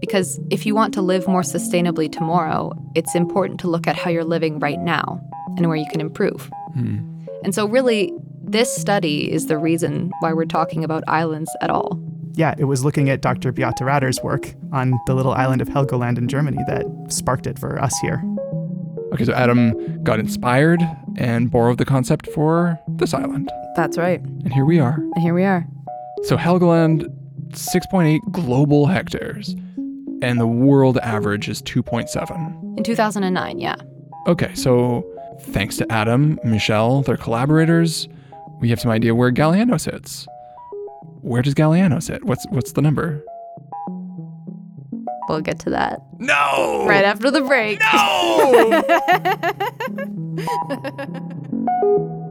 [0.00, 4.10] Because if you want to live more sustainably tomorrow, it's important to look at how
[4.10, 5.20] you're living right now
[5.56, 6.50] and where you can improve.
[6.74, 6.98] Hmm.
[7.44, 8.12] And so, really,
[8.44, 11.98] this study is the reason why we're talking about islands at all.
[12.34, 13.52] Yeah, it was looking at Dr.
[13.52, 17.80] Beate Ratter's work on the little island of Helgoland in Germany that sparked it for
[17.80, 18.22] us here.
[19.12, 20.80] Okay, so Adam got inspired
[21.16, 23.50] and borrowed the concept for this island.
[23.76, 24.20] That's right.
[24.20, 24.94] And here we are.
[24.94, 25.66] And here we are.
[26.24, 27.04] So Helgoland,
[27.50, 29.54] 6.8 global hectares,
[30.22, 32.78] and the world average is 2.7.
[32.78, 33.76] In 2009, yeah.
[34.26, 35.04] Okay, so
[35.40, 38.08] thanks to Adam, Michelle, their collaborators,
[38.62, 40.26] we have some idea where Galiano sits.
[41.20, 42.24] Where does Galiano sit?
[42.24, 43.22] What's what's the number?
[45.28, 46.84] We'll get to that No!
[46.88, 47.80] right after the break.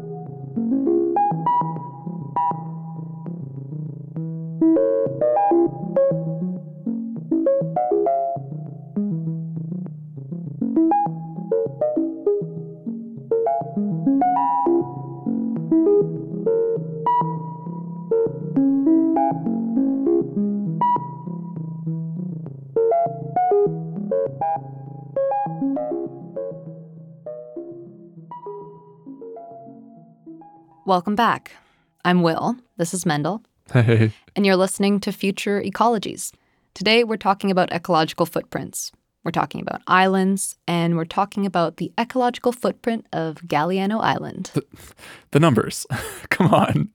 [30.92, 31.54] Welcome back.
[32.04, 32.58] I'm Will.
[32.76, 33.42] This is Mendel.
[33.72, 34.12] Hey.
[34.36, 36.34] and you're listening to Future Ecologies.
[36.74, 38.92] Today, we're talking about ecological footprints.
[39.24, 44.52] We're talking about islands, and we're talking about the ecological footprint of Galiano Island.
[45.32, 45.88] The numbers.
[46.30, 46.90] Come on.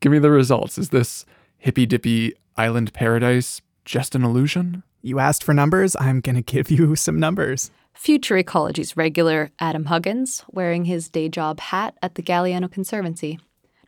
[0.00, 0.76] Give me the results.
[0.76, 1.24] Is this
[1.58, 4.82] hippy dippy island paradise just an illusion?
[5.02, 7.70] You asked for numbers, I'm going to give you some numbers.
[7.96, 13.38] Future Ecology's regular Adam Huggins wearing his day job hat at the Galiano Conservancy.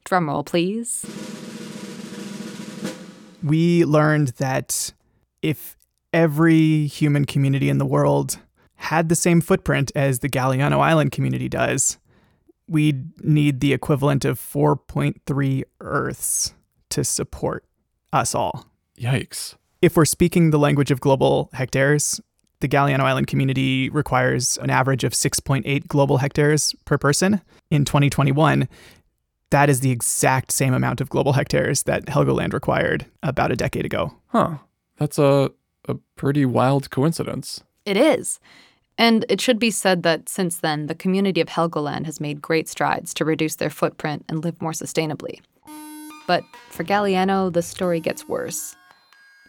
[0.04, 1.04] Drumroll, please.
[3.42, 4.92] We learned that
[5.42, 5.76] if
[6.12, 8.38] every human community in the world
[8.76, 11.98] had the same footprint as the Galiano Island community does,
[12.66, 16.54] we'd need the equivalent of 4.3 Earths
[16.90, 17.64] to support
[18.12, 18.66] us all.
[18.98, 19.54] Yikes.
[19.80, 22.20] If we're speaking the language of global hectares,
[22.60, 27.40] the Galiano Island community requires an average of 6.8 global hectares per person.
[27.70, 28.68] In 2021,
[29.50, 33.84] that is the exact same amount of global hectares that Helgoland required about a decade
[33.84, 34.14] ago.
[34.28, 34.58] Huh.
[34.98, 35.50] That's a,
[35.86, 37.62] a pretty wild coincidence.
[37.84, 38.40] It is.
[38.98, 42.68] And it should be said that since then, the community of Helgoland has made great
[42.68, 45.40] strides to reduce their footprint and live more sustainably.
[46.26, 48.74] But for Galiano, the story gets worse.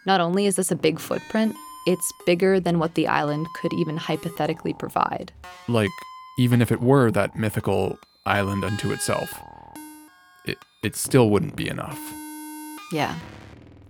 [0.06, 1.54] Not only is this a big footprint,
[1.86, 5.32] it's bigger than what the island could even hypothetically provide.
[5.68, 5.90] Like,
[6.38, 9.32] even if it were that mythical island unto itself,
[10.44, 11.98] it, it still wouldn't be enough.
[12.92, 13.14] Yeah.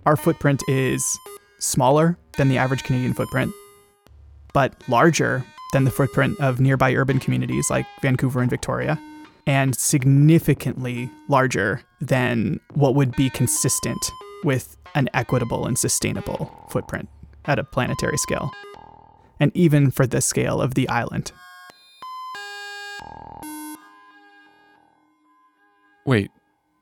[0.05, 1.17] Our footprint is
[1.59, 3.53] smaller than the average Canadian footprint,
[4.53, 8.99] but larger than the footprint of nearby urban communities like Vancouver and Victoria,
[9.47, 14.11] and significantly larger than what would be consistent
[14.43, 17.09] with an equitable and sustainable footprint
[17.45, 18.51] at a planetary scale,
[19.39, 21.31] and even for the scale of the island.
[26.05, 26.31] Wait,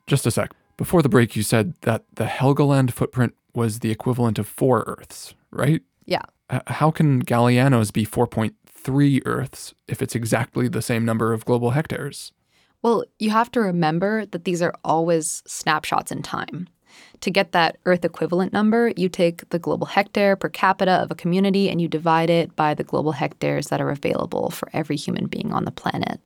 [0.08, 0.52] just a sec.
[0.78, 5.34] Before the break, you said that the Helgoland footprint was the equivalent of four Earths,
[5.52, 5.82] right?
[6.06, 6.24] Yeah.
[6.52, 11.72] H- how can Galiano's be 4.3 Earths if it's exactly the same number of global
[11.72, 12.32] hectares?
[12.82, 16.70] Well, you have to remember that these are always snapshots in time.
[17.22, 21.16] To get that Earth equivalent number, you take the global hectare per capita of a
[21.16, 25.28] community and you divide it by the global hectares that are available for every human
[25.28, 26.22] being on the planet.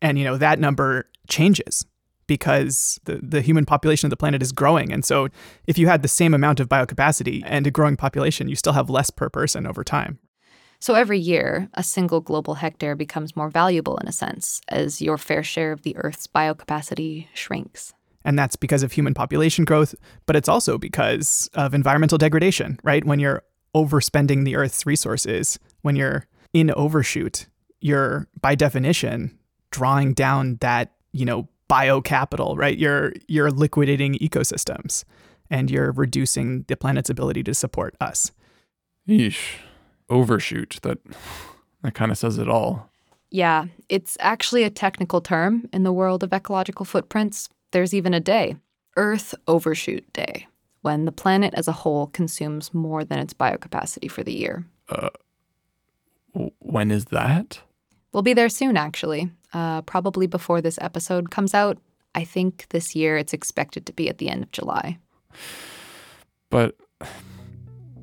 [0.00, 1.84] And, you know, that number changes
[2.26, 4.92] because the, the human population of the planet is growing.
[4.92, 5.28] And so
[5.66, 8.88] if you had the same amount of biocapacity and a growing population, you still have
[8.88, 10.18] less per person over time.
[10.80, 15.18] So every year, a single global hectare becomes more valuable in a sense, as your
[15.18, 17.94] fair share of the Earth's biocapacity shrinks.
[18.28, 19.94] And that's because of human population growth,
[20.26, 23.02] but it's also because of environmental degradation, right?
[23.02, 23.42] When you're
[23.74, 27.46] overspending the Earth's resources, when you're in overshoot,
[27.80, 29.38] you're by definition
[29.70, 32.76] drawing down that, you know, biocapital, right?
[32.76, 35.04] You're you're liquidating ecosystems
[35.48, 38.30] and you're reducing the planet's ability to support us.
[39.08, 39.54] Yeesh.
[40.10, 40.80] Overshoot.
[40.82, 40.98] That
[41.82, 42.90] that kind of says it all.
[43.30, 47.48] Yeah, it's actually a technical term in the world of ecological footprints.
[47.70, 48.56] There's even a day,
[48.96, 50.46] Earth Overshoot Day,
[50.82, 54.66] when the planet as a whole consumes more than its biocapacity for the year.
[54.88, 55.10] Uh,
[56.60, 57.60] when is that?
[58.12, 59.30] We'll be there soon, actually.
[59.52, 61.78] Uh, probably before this episode comes out.
[62.14, 64.98] I think this year it's expected to be at the end of July.
[66.50, 66.76] But,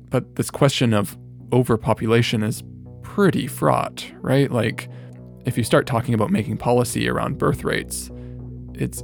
[0.08, 1.18] but this question of
[1.52, 2.62] overpopulation is
[3.02, 4.50] pretty fraught, right?
[4.50, 4.88] Like,
[5.44, 8.10] if you start talking about making policy around birth rates,
[8.74, 9.02] it's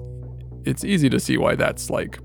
[0.65, 2.19] it's easy to see why that's like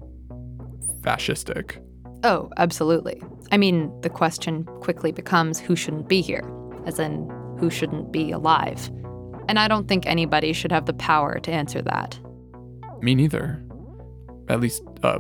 [1.02, 1.84] fascistic.
[2.24, 3.22] Oh, absolutely.
[3.52, 6.44] I mean, the question quickly becomes who shouldn't be here,
[6.86, 8.90] as in who shouldn't be alive.
[9.48, 12.20] And I don't think anybody should have the power to answer that.
[13.02, 13.64] Me neither.
[14.50, 15.20] At least uh,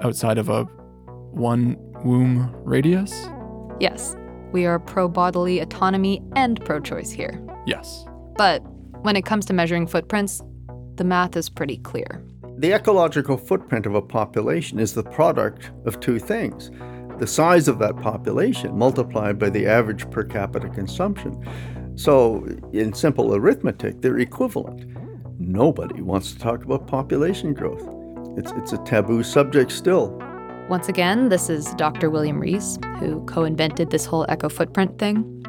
[0.00, 3.12] outside of a one womb radius?
[3.80, 4.14] Yes,
[4.52, 7.40] we are pro bodily autonomy and pro choice here.
[7.66, 8.04] Yes.
[8.36, 8.60] But
[9.02, 10.42] when it comes to measuring footprints,
[10.96, 12.24] the math is pretty clear.
[12.64, 16.70] The ecological footprint of a population is the product of two things
[17.18, 21.46] the size of that population multiplied by the average per capita consumption.
[21.94, 24.86] So, in simple arithmetic, they're equivalent.
[25.38, 27.86] Nobody wants to talk about population growth.
[28.38, 30.18] It's, it's a taboo subject still.
[30.70, 32.08] Once again, this is Dr.
[32.08, 35.44] William Rees, who co invented this whole eco footprint thing.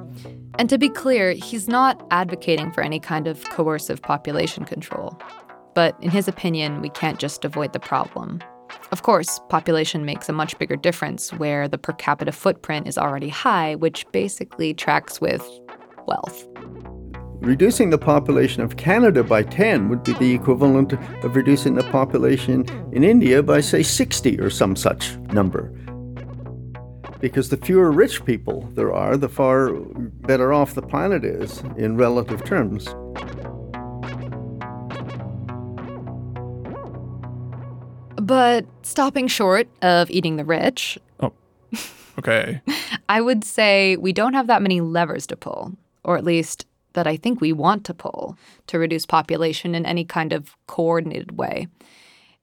[0.59, 5.17] And to be clear, he's not advocating for any kind of coercive population control.
[5.75, 8.41] But in his opinion, we can't just avoid the problem.
[8.91, 13.29] Of course, population makes a much bigger difference where the per capita footprint is already
[13.29, 15.47] high, which basically tracks with
[16.07, 16.47] wealth.
[17.41, 22.65] Reducing the population of Canada by 10 would be the equivalent of reducing the population
[22.91, 25.71] in India by, say, 60 or some such number.
[27.19, 31.97] Because the fewer rich people there are, the far better off the planet is in
[31.97, 32.87] relative terms.
[38.25, 41.31] But stopping short of eating the rich, Oh,
[42.17, 42.59] okay.
[43.09, 47.05] I would say we don't have that many levers to pull, or at least that
[47.05, 48.35] I think we want to pull
[48.65, 51.67] to reduce population in any kind of coordinated way.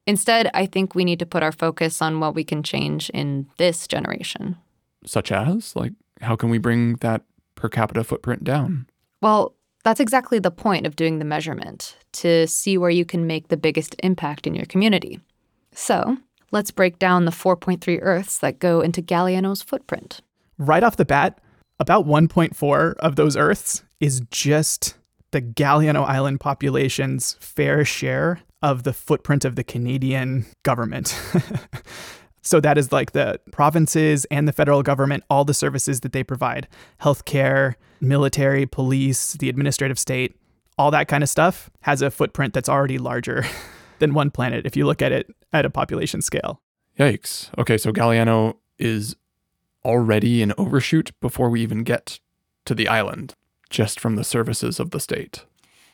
[0.07, 3.47] Instead, I think we need to put our focus on what we can change in
[3.57, 4.55] this generation.
[5.05, 5.75] Such as?
[5.75, 5.91] Like,
[6.21, 7.23] how can we bring that
[7.55, 8.87] per capita footprint down?
[9.21, 13.49] Well, that's exactly the point of doing the measurement to see where you can make
[13.49, 15.19] the biggest impact in your community.
[15.73, 16.17] So,
[16.51, 20.21] let's break down the 4.3 Earths that go into Galiano's footprint.
[20.57, 21.39] Right off the bat,
[21.79, 24.95] about 1.4 of those Earths is just
[25.31, 31.19] the Galiano Island population's fair share of the footprint of the Canadian government.
[32.41, 36.23] so that is like the provinces and the federal government, all the services that they
[36.23, 36.67] provide
[37.01, 40.37] healthcare, military, police, the administrative state,
[40.77, 43.45] all that kind of stuff has a footprint that's already larger
[44.03, 46.61] than one planet if you look at it at a population scale.
[46.99, 47.49] Yikes.
[47.57, 49.15] Okay, so Galiano is
[49.85, 52.19] already an overshoot before we even get
[52.65, 53.33] to the island,
[53.69, 55.45] just from the services of the state.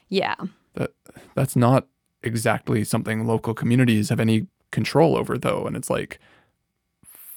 [0.10, 0.36] Yeah.
[0.74, 0.92] That
[1.36, 1.88] that's not
[2.24, 6.20] exactly something local communities have any control over though, and it's like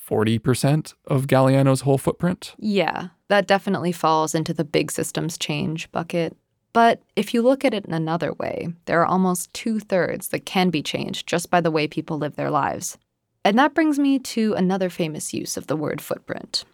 [0.08, 2.54] 40% of Galiano's whole footprint.
[2.58, 6.34] Yeah, that definitely falls into the big systems change bucket.
[6.72, 10.46] But if you look at it in another way, there are almost two thirds that
[10.46, 12.96] can be changed just by the way people live their lives.
[13.44, 16.64] And that brings me to another famous use of the word footprint.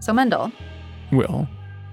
[0.00, 0.52] So, Mendel,
[1.12, 1.48] Will,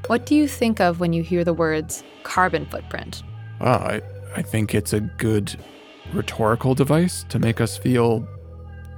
[0.08, 3.24] what do you think of when you hear the words carbon footprint?
[3.60, 4.02] ah, I,
[4.36, 5.56] I think it's a good
[6.14, 8.28] rhetorical device to make us feel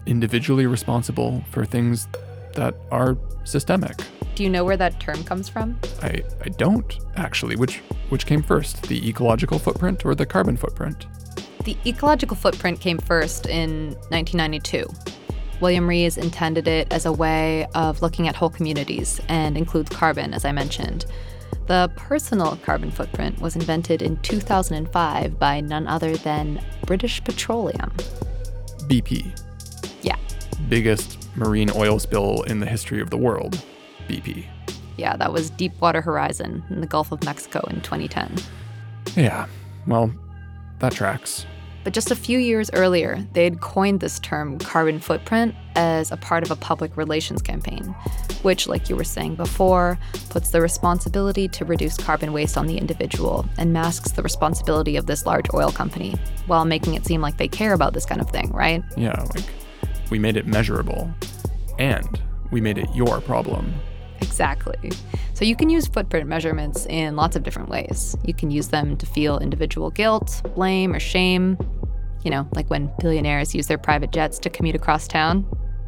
[0.05, 2.07] individually responsible for things
[2.53, 3.97] that are systemic.
[4.35, 5.79] Do you know where that term comes from?
[6.01, 7.55] I, I don't actually.
[7.55, 7.77] Which
[8.09, 11.05] which came first, the ecological footprint or the carbon footprint?
[11.63, 14.85] The ecological footprint came first in 1992.
[15.61, 20.33] William Rees intended it as a way of looking at whole communities and includes carbon,
[20.33, 21.05] as I mentioned.
[21.67, 27.91] The personal carbon footprint was invented in 2005 by none other than British Petroleum.
[28.89, 29.39] BP.
[30.01, 30.17] Yeah.
[30.67, 33.63] Biggest marine oil spill in the history of the world.
[34.07, 34.45] BP.
[34.97, 38.35] Yeah, that was Deepwater Horizon in the Gulf of Mexico in 2010.
[39.15, 39.47] Yeah,
[39.87, 40.13] well,
[40.79, 41.45] that tracks.
[41.83, 46.17] But just a few years earlier, they had coined this term carbon footprint as a
[46.17, 47.93] part of a public relations campaign,
[48.41, 52.77] which, like you were saying before, puts the responsibility to reduce carbon waste on the
[52.77, 56.15] individual and masks the responsibility of this large oil company
[56.47, 58.81] while making it seem like they care about this kind of thing, right?
[58.95, 59.45] Yeah, like
[60.13, 61.11] we made it measurable
[61.79, 63.73] and we made it your problem.
[64.21, 64.91] Exactly.
[65.33, 68.15] So you can use footprint measurements in lots of different ways.
[68.23, 71.57] You can use them to feel individual guilt, blame, or shame.
[72.23, 75.47] You know, like when billionaires use their private jets to commute across town.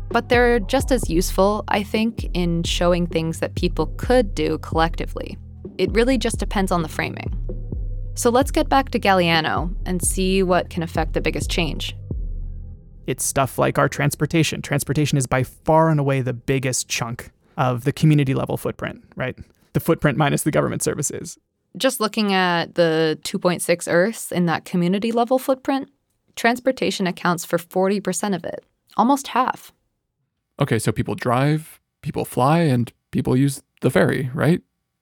[0.10, 5.38] But they're just as useful, I think, in showing things that people could do collectively.
[5.78, 7.32] It really just depends on the framing.
[8.16, 11.96] So let's get back to Galiano and see what can affect the biggest change.
[13.08, 14.62] It's stuff like our transportation.
[14.62, 19.38] Transportation is by far and away the biggest chunk of the community level footprint, right?
[19.74, 21.38] The footprint minus the government services.
[21.78, 25.90] Just looking at the 2.6 Earths in that community level footprint,
[26.36, 28.66] transportation accounts for 40% of it,
[28.98, 29.74] almost half.
[30.60, 34.62] Okay, so people drive, people fly, and people use the ferry, right?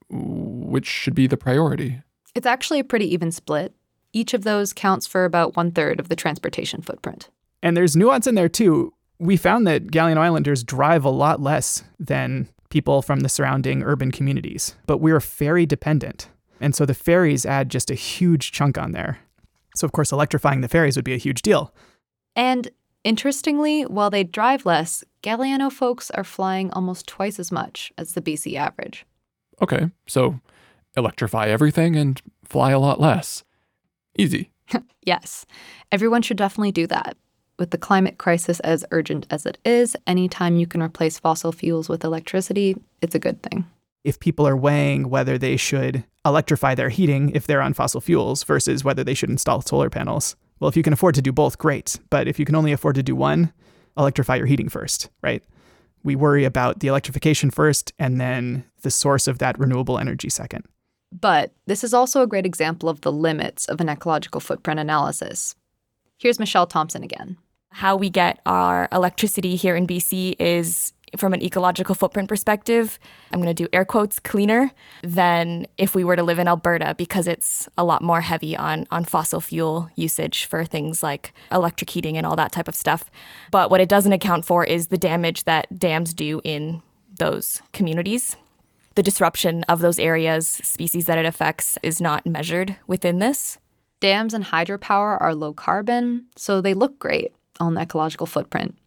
[0.10, 2.01] Which should be the priority.
[2.36, 3.74] It's actually a pretty even split.
[4.12, 7.30] Each of those counts for about one third of the transportation footprint.
[7.64, 8.93] And there's nuance in there too
[9.24, 14.11] we found that Galiano Islanders drive a lot less than people from the surrounding urban
[14.11, 16.30] communities, but we're ferry dependent.
[16.59, 19.20] And so the ferries add just a huge chunk on there.
[19.76, 21.74] So, of course, electrifying the ferries would be a huge deal.
[22.36, 22.70] And
[23.03, 28.22] interestingly, while they drive less, Galiano folks are flying almost twice as much as the
[28.22, 29.05] BC average.
[29.61, 30.39] Okay, so
[30.97, 33.43] electrify everything and fly a lot less.
[34.18, 34.51] Easy.
[35.05, 35.45] yes,
[35.91, 37.16] everyone should definitely do that
[37.58, 41.89] with the climate crisis as urgent as it is, anytime you can replace fossil fuels
[41.89, 43.66] with electricity, it's a good thing.
[44.04, 48.43] If people are weighing whether they should electrify their heating if they're on fossil fuels
[48.43, 51.58] versus whether they should install solar panels, well, if you can afford to do both,
[51.58, 51.99] great.
[52.10, 53.54] But if you can only afford to do one,
[53.97, 55.43] electrify your heating first, right?
[56.04, 60.66] We worry about the electrification first and then the source of that renewable energy second.
[61.12, 65.56] But this is also a great example of the limits of an ecological footprint analysis.
[66.18, 67.38] Here's Michelle Thompson again.
[67.72, 72.99] How we get our electricity here in BC is from an ecological footprint perspective,
[73.32, 74.72] I'm going to do air quotes cleaner
[75.03, 78.88] than if we were to live in Alberta because it's a lot more heavy on
[78.91, 83.11] on fossil fuel usage for things like electric heating and all that type of stuff.
[83.51, 86.82] But what it doesn't account for is the damage that dams do in
[87.18, 88.36] those communities.
[88.95, 93.57] The disruption of those areas, species that it affects is not measured within this.
[94.04, 98.78] Dams and hydropower are low carbon, so they look great on the ecological footprint,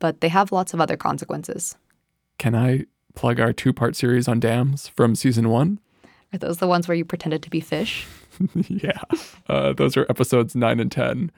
[0.00, 1.76] but they have lots of other consequences.
[2.36, 5.80] Can I plug our two part series on dams from season one?
[6.30, 8.06] Are those the ones where you pretended to be fish?
[8.68, 9.00] yeah,
[9.48, 11.32] uh, those are episodes nine and 10.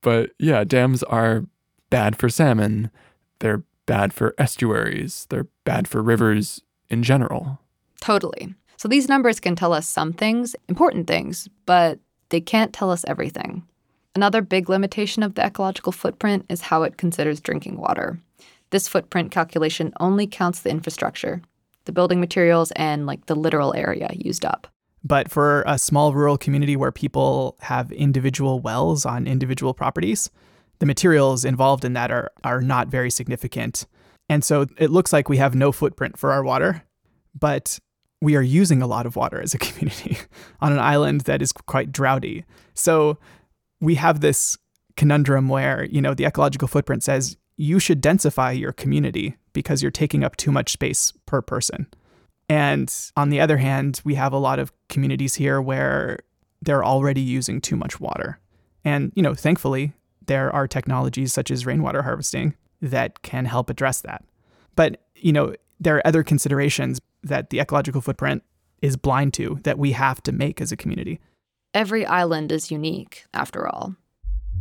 [0.00, 1.44] But yeah, dams are
[1.90, 2.90] bad for salmon.
[3.38, 5.28] They're bad for estuaries.
[5.30, 7.60] They're bad for rivers in general.
[8.00, 8.52] Totally.
[8.78, 13.04] So these numbers can tell us some things, important things, but they can't tell us
[13.06, 13.62] everything.
[14.14, 18.18] Another big limitation of the ecological footprint is how it considers drinking water.
[18.70, 21.42] This footprint calculation only counts the infrastructure,
[21.84, 24.66] the building materials, and like the literal area used up.
[25.02, 30.30] But for a small rural community where people have individual wells on individual properties,
[30.78, 33.86] the materials involved in that are, are not very significant.
[34.28, 36.82] And so it looks like we have no footprint for our water,
[37.38, 37.78] but
[38.20, 40.18] we are using a lot of water as a community
[40.60, 42.44] on an island that is quite droughty.
[42.74, 43.18] So
[43.80, 44.56] we have this
[44.96, 49.90] conundrum where, you know, the ecological footprint says you should densify your community because you're
[49.90, 51.86] taking up too much space per person.
[52.48, 56.18] And on the other hand, we have a lot of communities here where
[56.62, 58.38] they're already using too much water.
[58.84, 59.92] And, you know, thankfully,
[60.26, 64.24] there are technologies such as rainwater harvesting that can help address that.
[64.74, 68.42] But, you know, there are other considerations that the ecological footprint
[68.82, 71.20] is blind to that we have to make as a community.
[71.74, 73.94] Every island is unique, after all.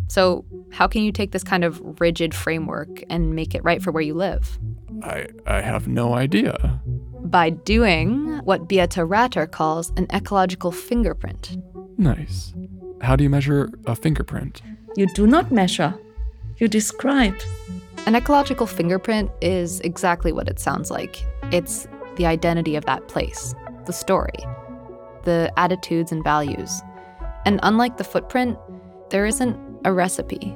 [0.07, 3.91] So, how can you take this kind of rigid framework and make it right for
[3.91, 4.59] where you live?
[5.03, 6.81] I, I have no idea.
[7.23, 11.57] By doing what Beate Ratter calls an ecological fingerprint.
[11.97, 12.53] Nice.
[13.01, 14.61] How do you measure a fingerprint?
[14.95, 15.93] You do not measure,
[16.57, 17.35] you describe.
[18.05, 21.87] An ecological fingerprint is exactly what it sounds like it's
[22.19, 23.55] the identity of that place,
[23.85, 24.37] the story,
[25.23, 26.81] the attitudes and values.
[27.45, 28.57] And unlike the footprint,
[29.09, 30.55] there isn't a recipe.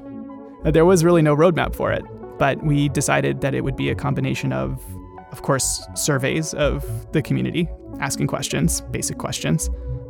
[0.66, 2.04] Uh, There was really no roadmap for it,
[2.38, 4.84] but we decided that it would be a combination of,
[5.32, 6.84] of course, surveys of
[7.14, 7.70] the community,
[8.02, 9.70] asking questions, basic questions,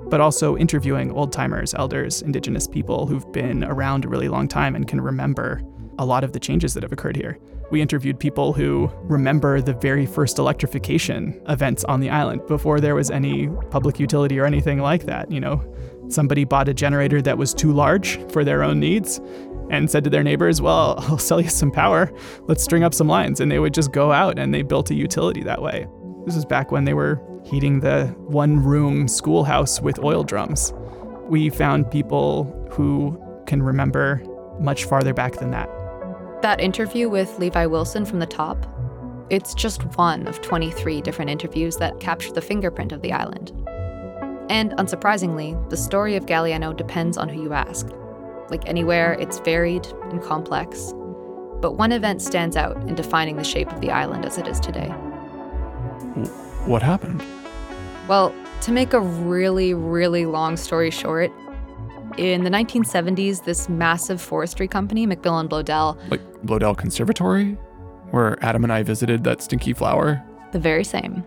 [0.10, 4.76] but also interviewing old timers, elders, indigenous people who've been around a really long time
[4.76, 5.62] and can remember
[6.00, 7.38] a lot of the changes that have occurred here.
[7.74, 12.94] We interviewed people who remember the very first electrification events on the island before there
[12.94, 15.32] was any public utility or anything like that.
[15.32, 15.60] You know,
[16.08, 19.20] somebody bought a generator that was too large for their own needs
[19.72, 22.14] and said to their neighbors, Well, I'll sell you some power.
[22.42, 23.40] Let's string up some lines.
[23.40, 25.88] And they would just go out and they built a utility that way.
[26.28, 30.74] This is back when they were heating the one room schoolhouse with oil drums.
[31.28, 34.22] We found people who can remember
[34.60, 35.72] much farther back than that.
[36.44, 38.58] That interview with Levi Wilson from the top,
[39.30, 43.54] it's just one of 23 different interviews that capture the fingerprint of the island.
[44.50, 47.88] And unsurprisingly, the story of Galiano depends on who you ask.
[48.50, 50.92] Like anywhere, it's varied and complex.
[51.62, 54.60] But one event stands out in defining the shape of the island as it is
[54.60, 54.90] today.
[56.66, 57.24] What happened?
[58.10, 61.32] Well, to make a really, really long story short,
[62.18, 67.58] in the 1970s, this massive forestry company, Macmillan Bloedel, Like Bloedel Conservatory?
[68.12, 70.24] Where Adam and I visited that stinky flower?
[70.52, 71.24] the very same.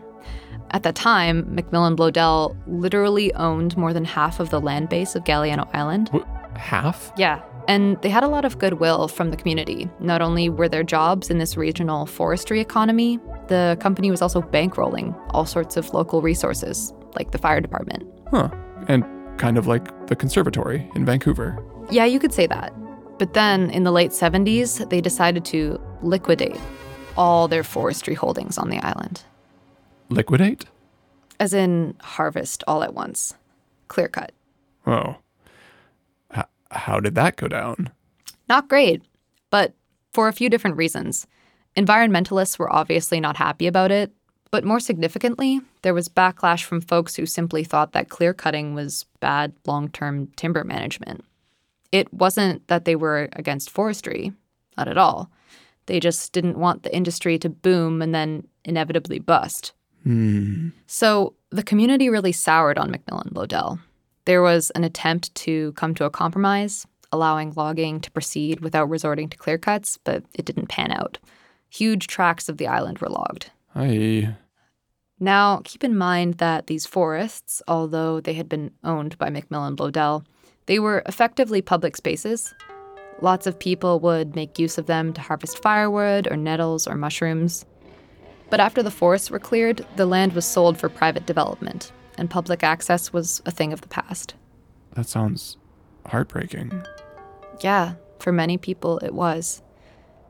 [0.70, 5.24] At the time, Macmillan Bloedel literally owned more than half of the land base of
[5.24, 6.10] Galiano Island.
[6.12, 7.12] Wh- half?
[7.16, 7.42] Yeah.
[7.66, 9.90] And they had a lot of goodwill from the community.
[9.98, 13.18] Not only were there jobs in this regional forestry economy,
[13.48, 18.04] the company was also bankrolling all sorts of local resources, like the fire department.
[18.30, 18.50] Huh.
[18.86, 19.04] And
[19.38, 21.62] kind of like the conservatory in Vancouver.
[21.90, 22.72] Yeah, you could say that.
[23.18, 26.58] But then in the late 70s, they decided to liquidate
[27.16, 29.22] all their forestry holdings on the island,
[30.10, 30.66] Liquidate?
[31.40, 33.34] as in harvest all at once.
[33.88, 34.32] Clear cut.
[34.86, 35.16] Oh.
[36.36, 37.90] H- how did that go down?
[38.48, 39.02] Not great,
[39.50, 39.74] but
[40.12, 41.26] for a few different reasons.
[41.76, 44.12] Environmentalists were obviously not happy about it,
[44.50, 49.06] but more significantly, there was backlash from folks who simply thought that clear cutting was
[49.20, 51.24] bad long term timber management.
[51.92, 54.32] It wasn't that they were against forestry,
[54.76, 55.30] not at all.
[55.86, 59.72] They just didn't want the industry to boom and then inevitably bust.
[60.02, 60.68] Hmm.
[60.86, 63.80] So the community really soured on McMillan Bloedel.
[64.24, 69.28] There was an attempt to come to a compromise, allowing logging to proceed without resorting
[69.30, 71.18] to clear cuts, but it didn't pan out.
[71.70, 73.50] Huge tracts of the island were logged.
[73.76, 74.34] I.
[75.20, 80.24] Now, keep in mind that these forests, although they had been owned by Macmillan Bloedel,
[80.66, 82.54] they were effectively public spaces.
[83.20, 87.64] Lots of people would make use of them to harvest firewood or nettles or mushrooms.
[88.50, 92.62] But after the forests were cleared, the land was sold for private development, and public
[92.62, 94.34] access was a thing of the past.
[94.94, 95.56] That sounds
[96.06, 96.82] heartbreaking.
[97.60, 99.62] Yeah, for many people, it was.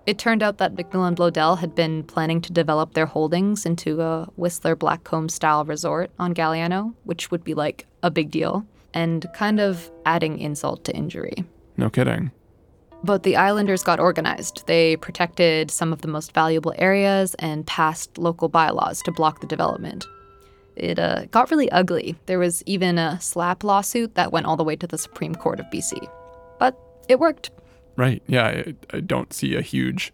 [0.07, 4.29] It turned out that McMillan Bloedel had been planning to develop their holdings into a
[4.37, 9.59] Whistler Blackcomb style resort on Galiano, which would be like a big deal, and kind
[9.59, 11.45] of adding insult to injury.
[11.77, 12.31] No kidding.
[13.03, 14.65] But the islanders got organized.
[14.67, 19.47] They protected some of the most valuable areas and passed local bylaws to block the
[19.47, 20.07] development.
[20.77, 22.15] It uh, got really ugly.
[22.27, 25.59] There was even a SLAPP lawsuit that went all the way to the Supreme Court
[25.59, 26.09] of BC.
[26.59, 26.79] But
[27.09, 27.51] it worked.
[27.97, 28.23] Right.
[28.27, 30.13] Yeah, I, I don't see a huge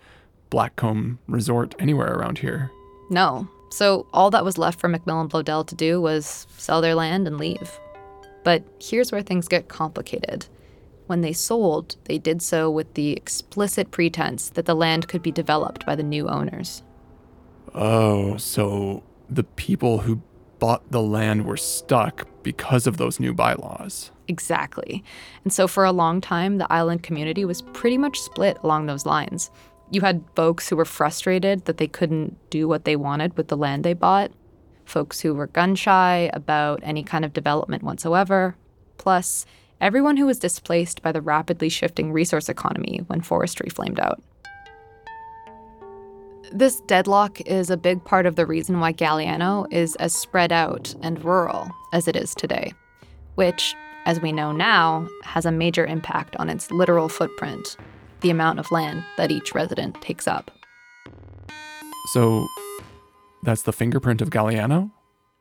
[0.50, 2.70] Blackcomb resort anywhere around here.
[3.10, 3.48] No.
[3.70, 7.38] So all that was left for McMillan Bloedel to do was sell their land and
[7.38, 7.78] leave.
[8.44, 10.46] But here's where things get complicated.
[11.06, 15.32] When they sold, they did so with the explicit pretense that the land could be
[15.32, 16.82] developed by the new owners.
[17.74, 20.22] Oh, so the people who
[20.58, 24.10] bought the land were stuck because of those new bylaws.
[24.32, 25.04] Exactly.
[25.44, 29.04] And so for a long time, the island community was pretty much split along those
[29.04, 29.50] lines.
[29.90, 33.58] You had folks who were frustrated that they couldn't do what they wanted with the
[33.58, 34.30] land they bought,
[34.86, 38.56] folks who were gun shy about any kind of development whatsoever,
[38.96, 39.44] plus
[39.82, 44.22] everyone who was displaced by the rapidly shifting resource economy when forestry flamed out.
[46.54, 50.94] This deadlock is a big part of the reason why Galiano is as spread out
[51.02, 52.72] and rural as it is today,
[53.34, 53.74] which
[54.05, 57.76] as we know now, has a major impact on its literal footprint,
[58.20, 60.50] the amount of land that each resident takes up.
[62.12, 62.46] So
[63.42, 64.90] that's the fingerprint of Galiano?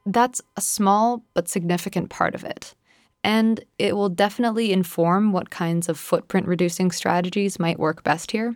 [0.05, 2.75] That's a small but significant part of it.
[3.23, 8.55] And it will definitely inform what kinds of footprint reducing strategies might work best here.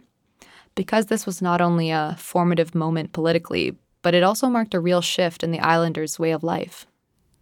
[0.74, 5.02] Because this was not only a formative moment politically, but it also marked a real
[5.02, 6.86] shift in the islanders' way of life.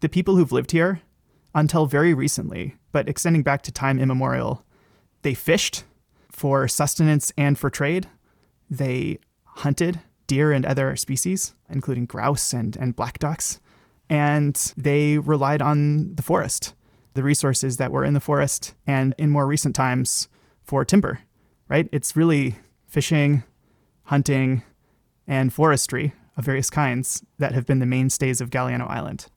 [0.01, 1.01] The people who've lived here,
[1.53, 4.63] until very recently, but extending back to time immemorial,
[5.21, 5.83] they fished
[6.29, 8.07] for sustenance and for trade.
[8.69, 13.59] They hunted deer and other species, including grouse and, and black ducks.
[14.09, 16.73] And they relied on the forest,
[17.13, 20.27] the resources that were in the forest, and in more recent times
[20.63, 21.19] for timber,
[21.67, 21.87] right?
[21.91, 22.55] It's really
[22.87, 23.43] fishing,
[24.05, 24.63] hunting,
[25.27, 29.27] and forestry of various kinds that have been the mainstays of Galiano Island.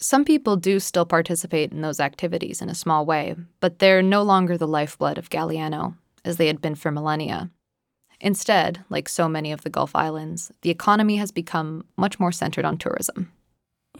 [0.00, 4.22] Some people do still participate in those activities in a small way, but they're no
[4.22, 7.50] longer the lifeblood of Galiano, as they had been for millennia.
[8.20, 12.64] Instead, like so many of the Gulf Islands, the economy has become much more centered
[12.64, 13.32] on tourism.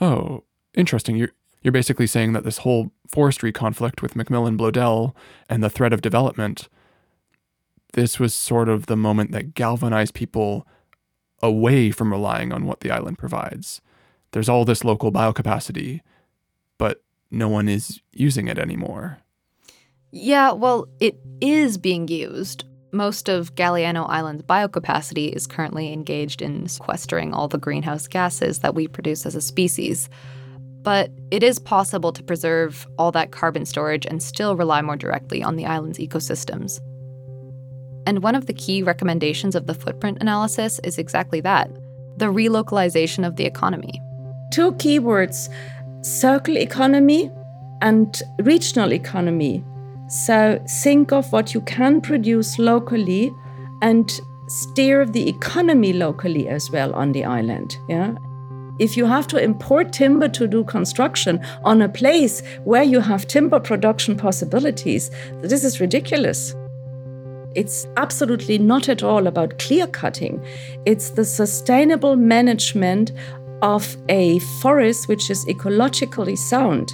[0.00, 0.44] Oh,
[0.74, 1.16] interesting.
[1.16, 1.32] You're
[1.62, 5.14] you're basically saying that this whole forestry conflict with McMillan Bloedel
[5.48, 6.68] and the threat of development,
[7.94, 10.66] this was sort of the moment that galvanized people
[11.42, 13.80] away from relying on what the island provides.
[14.32, 16.00] There's all this local biocapacity,
[16.76, 19.18] but no one is using it anymore.
[20.10, 26.68] Yeah, well, it is being used, most of Galiano Island's biocapacity is currently engaged in
[26.68, 30.08] sequestering all the greenhouse gases that we produce as a species.
[30.82, 35.42] But it is possible to preserve all that carbon storage and still rely more directly
[35.42, 36.80] on the island's ecosystems.
[38.06, 41.70] And one of the key recommendations of the footprint analysis is exactly that
[42.16, 44.00] the relocalization of the economy.
[44.50, 45.48] Two keywords
[46.02, 47.30] circle economy
[47.82, 49.64] and regional economy.
[50.08, 53.30] So think of what you can produce locally
[53.82, 54.10] and
[54.48, 57.76] steer the economy locally as well on the island.
[57.88, 58.14] Yeah.
[58.78, 63.26] If you have to import timber to do construction on a place where you have
[63.26, 65.10] timber production possibilities,
[65.42, 66.54] this is ridiculous.
[67.54, 70.44] It's absolutely not at all about clear cutting.
[70.86, 73.12] It's the sustainable management
[73.62, 76.92] of a forest which is ecologically sound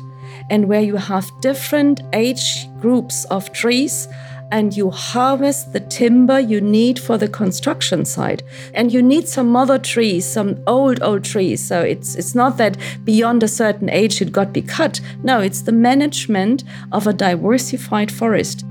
[0.50, 4.08] and where you have different age groups of trees
[4.50, 8.42] and you harvest the timber you need for the construction site.
[8.72, 11.66] And you need some mother trees some old old trees.
[11.66, 15.00] So it's it's not that beyond a certain age it got be cut.
[15.22, 18.64] No it's the management of a diversified forest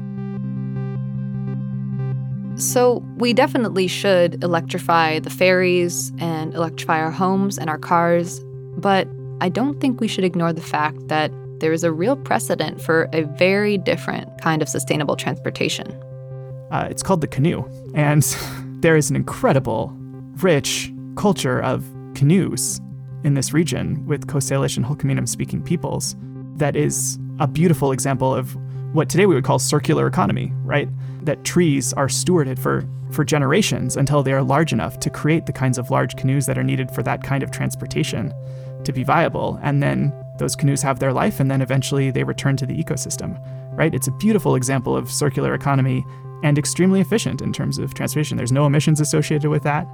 [2.64, 8.40] so we definitely should electrify the ferries and electrify our homes and our cars
[8.78, 9.08] but
[9.42, 11.32] i don't think we should ignore the fact that
[11.64, 15.90] there is a real precedent for a very different kind of sustainable transportation.
[16.72, 17.64] Uh, it's called the canoe,
[17.96, 18.22] and
[18.82, 19.94] there is an incredible,
[20.42, 22.82] rich culture of canoes
[23.24, 26.18] in this region with Coast Salish and Hul'q'umi'num' speaking peoples
[26.58, 28.58] that is a beautiful example of
[28.94, 30.90] what today we would call circular economy, right?
[31.24, 35.54] That trees are stewarded for, for generations until they are large enough to create the
[35.54, 38.34] kinds of large canoes that are needed for that kind of transportation
[38.84, 39.60] to be viable.
[39.64, 43.40] And then those canoes have their life and then eventually they return to the ecosystem,
[43.78, 43.94] right?
[43.94, 46.06] It's a beautiful example of circular economy
[46.44, 48.36] and extremely efficient in terms of transportation.
[48.36, 49.88] There's no emissions associated with that.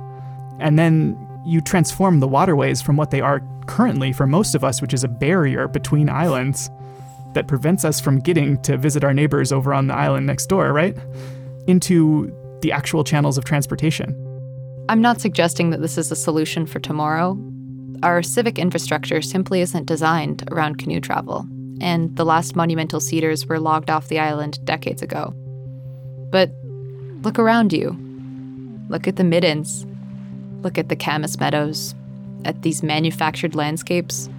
[0.59, 4.81] And then you transform the waterways from what they are currently for most of us,
[4.81, 6.69] which is a barrier between islands
[7.33, 10.73] that prevents us from getting to visit our neighbors over on the island next door,
[10.73, 10.97] right?
[11.67, 14.15] Into the actual channels of transportation.
[14.89, 17.37] I'm not suggesting that this is a solution for tomorrow,
[18.01, 21.45] our civic infrastructure simply isn't designed around canoe travel,
[21.81, 25.33] and the last monumental cedars were logged off the island decades ago.
[26.31, 26.51] But
[27.23, 27.97] look around you.
[28.87, 29.85] Look at the middens.
[30.61, 31.93] Look at the camas meadows.
[32.45, 34.29] At these manufactured landscapes.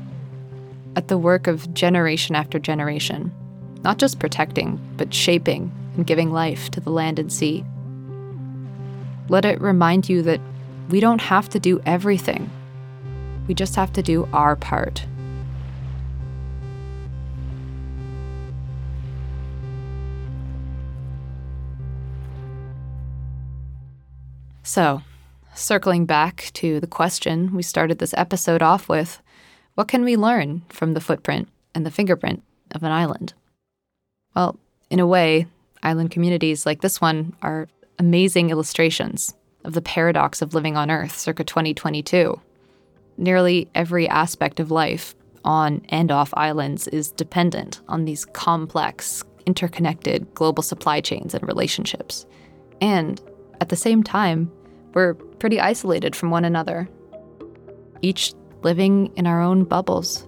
[0.96, 3.32] At the work of generation after generation,
[3.82, 7.64] not just protecting, but shaping and giving life to the land and sea.
[9.28, 10.40] Let it remind you that
[10.88, 12.50] we don't have to do everything
[13.50, 15.04] we just have to do our part.
[24.62, 25.02] So,
[25.52, 29.20] circling back to the question we started this episode off with
[29.74, 32.42] what can we learn from the footprint and the fingerprint
[32.72, 33.34] of an island?
[34.34, 34.58] Well,
[34.90, 35.46] in a way,
[35.82, 37.68] island communities like this one are
[37.98, 42.40] amazing illustrations of the paradox of living on Earth circa 2022
[43.20, 45.14] nearly every aspect of life
[45.44, 52.26] on and off islands is dependent on these complex, interconnected global supply chains and relationships.
[52.80, 53.20] And
[53.60, 54.50] at the same time,
[54.94, 56.88] we're pretty isolated from one another,
[58.02, 60.26] each living in our own bubbles.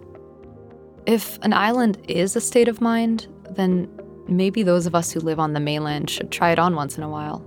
[1.07, 3.89] If an island is a state of mind, then
[4.29, 7.03] maybe those of us who live on the mainland should try it on once in
[7.03, 7.47] a while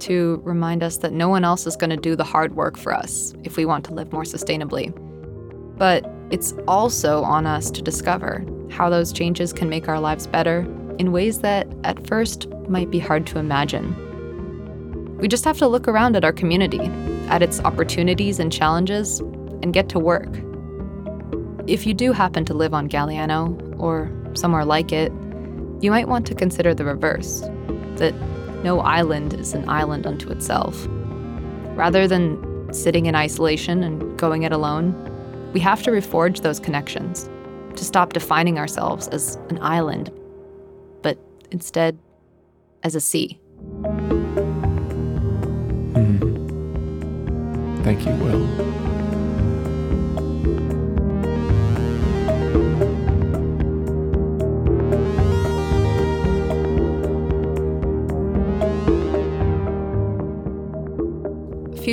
[0.00, 2.92] to remind us that no one else is going to do the hard work for
[2.92, 4.92] us if we want to live more sustainably.
[5.78, 10.60] But it's also on us to discover how those changes can make our lives better
[10.98, 13.94] in ways that at first might be hard to imagine.
[15.18, 16.80] We just have to look around at our community,
[17.28, 19.22] at its opportunities and challenges,
[19.62, 20.28] and get to work.
[21.66, 25.12] If you do happen to live on Galiano or somewhere like it,
[25.80, 27.40] you might want to consider the reverse
[27.96, 28.14] that
[28.62, 30.86] no island is an island unto itself.
[31.76, 34.94] Rather than sitting in isolation and going it alone,
[35.52, 37.28] we have to reforge those connections
[37.76, 40.10] to stop defining ourselves as an island,
[41.02, 41.18] but
[41.50, 41.98] instead
[42.82, 43.38] as a sea.
[45.94, 46.24] Hmm.
[47.82, 48.73] Thank you, Will.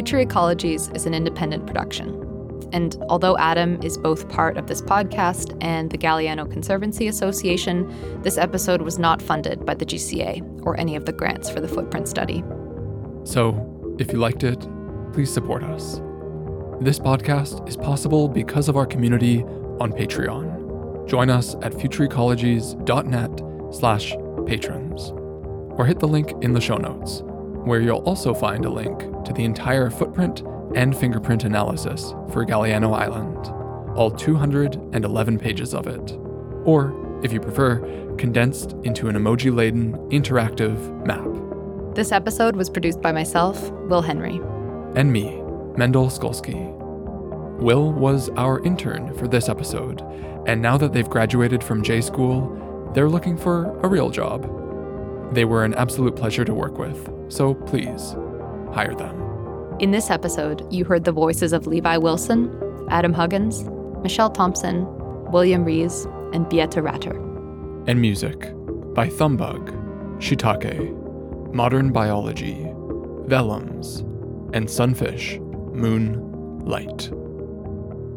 [0.02, 2.10] Future Ecologies is an independent production.
[2.74, 7.88] And although Adam is both part of this podcast and the Galiano Conservancy Association,
[8.24, 11.68] this episode was not funded by the GCA or any of the grants for the
[11.68, 12.44] footprint study.
[13.26, 14.68] So, if you liked it,
[15.14, 16.02] please support us.
[16.82, 19.44] This podcast is possible because of our community
[19.80, 21.08] on Patreon.
[21.08, 24.16] Join us at futureecologies.net slash
[24.48, 25.12] patrons,
[25.78, 27.22] or hit the link in the show notes
[27.66, 30.44] where you'll also find a link to the entire footprint
[30.76, 33.48] and fingerprint analysis for Galiano Island,
[33.98, 36.18] all 211 pages of it.
[36.66, 37.80] Or, if you prefer,
[38.18, 41.28] condensed into an emoji laden, interactive map.
[41.96, 44.40] This episode was produced by myself, Will Henry.
[44.96, 45.42] And me,
[45.78, 46.78] Mendel Skulski.
[47.60, 50.02] Will was our intern for this episode,
[50.48, 52.58] and now that they've graduated from J School,
[52.94, 54.61] they're looking for a real job.
[55.32, 58.16] They were an absolute pleasure to work with, so please
[58.74, 59.18] hire them.
[59.80, 62.56] In this episode, you heard the voices of Levi Wilson,
[62.90, 63.64] Adam Huggins,
[64.04, 64.86] Michelle Thompson,
[65.32, 67.16] William Rees, and Beate Ratter.
[67.88, 68.40] And music
[68.94, 69.70] by Thumbug,
[70.18, 72.56] Shiitake, Modern Biology,
[73.26, 74.02] Vellums,
[74.54, 75.40] and Sunfish,
[75.74, 77.10] Moon, Light.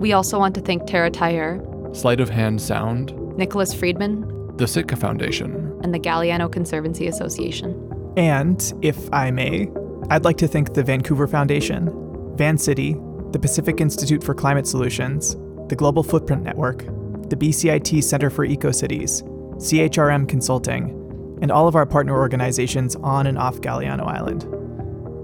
[0.01, 4.97] We also want to thank Tara Tyre, Sleight of Hand Sound, Nicholas Friedman, the Sitka
[4.97, 7.91] Foundation, and the Galiano Conservancy Association.
[8.17, 9.69] And, if I may,
[10.11, 11.91] I'd like to thank the Vancouver Foundation,
[12.37, 12.97] Van City,
[13.33, 15.37] the Pacific Institute for Climate Solutions,
[15.69, 16.85] the Global Footprint Network,
[17.29, 19.23] the BCIT Center for EcoCities,
[19.57, 24.45] CHRM Consulting, and all of our partner organizations on and off Galiano Island.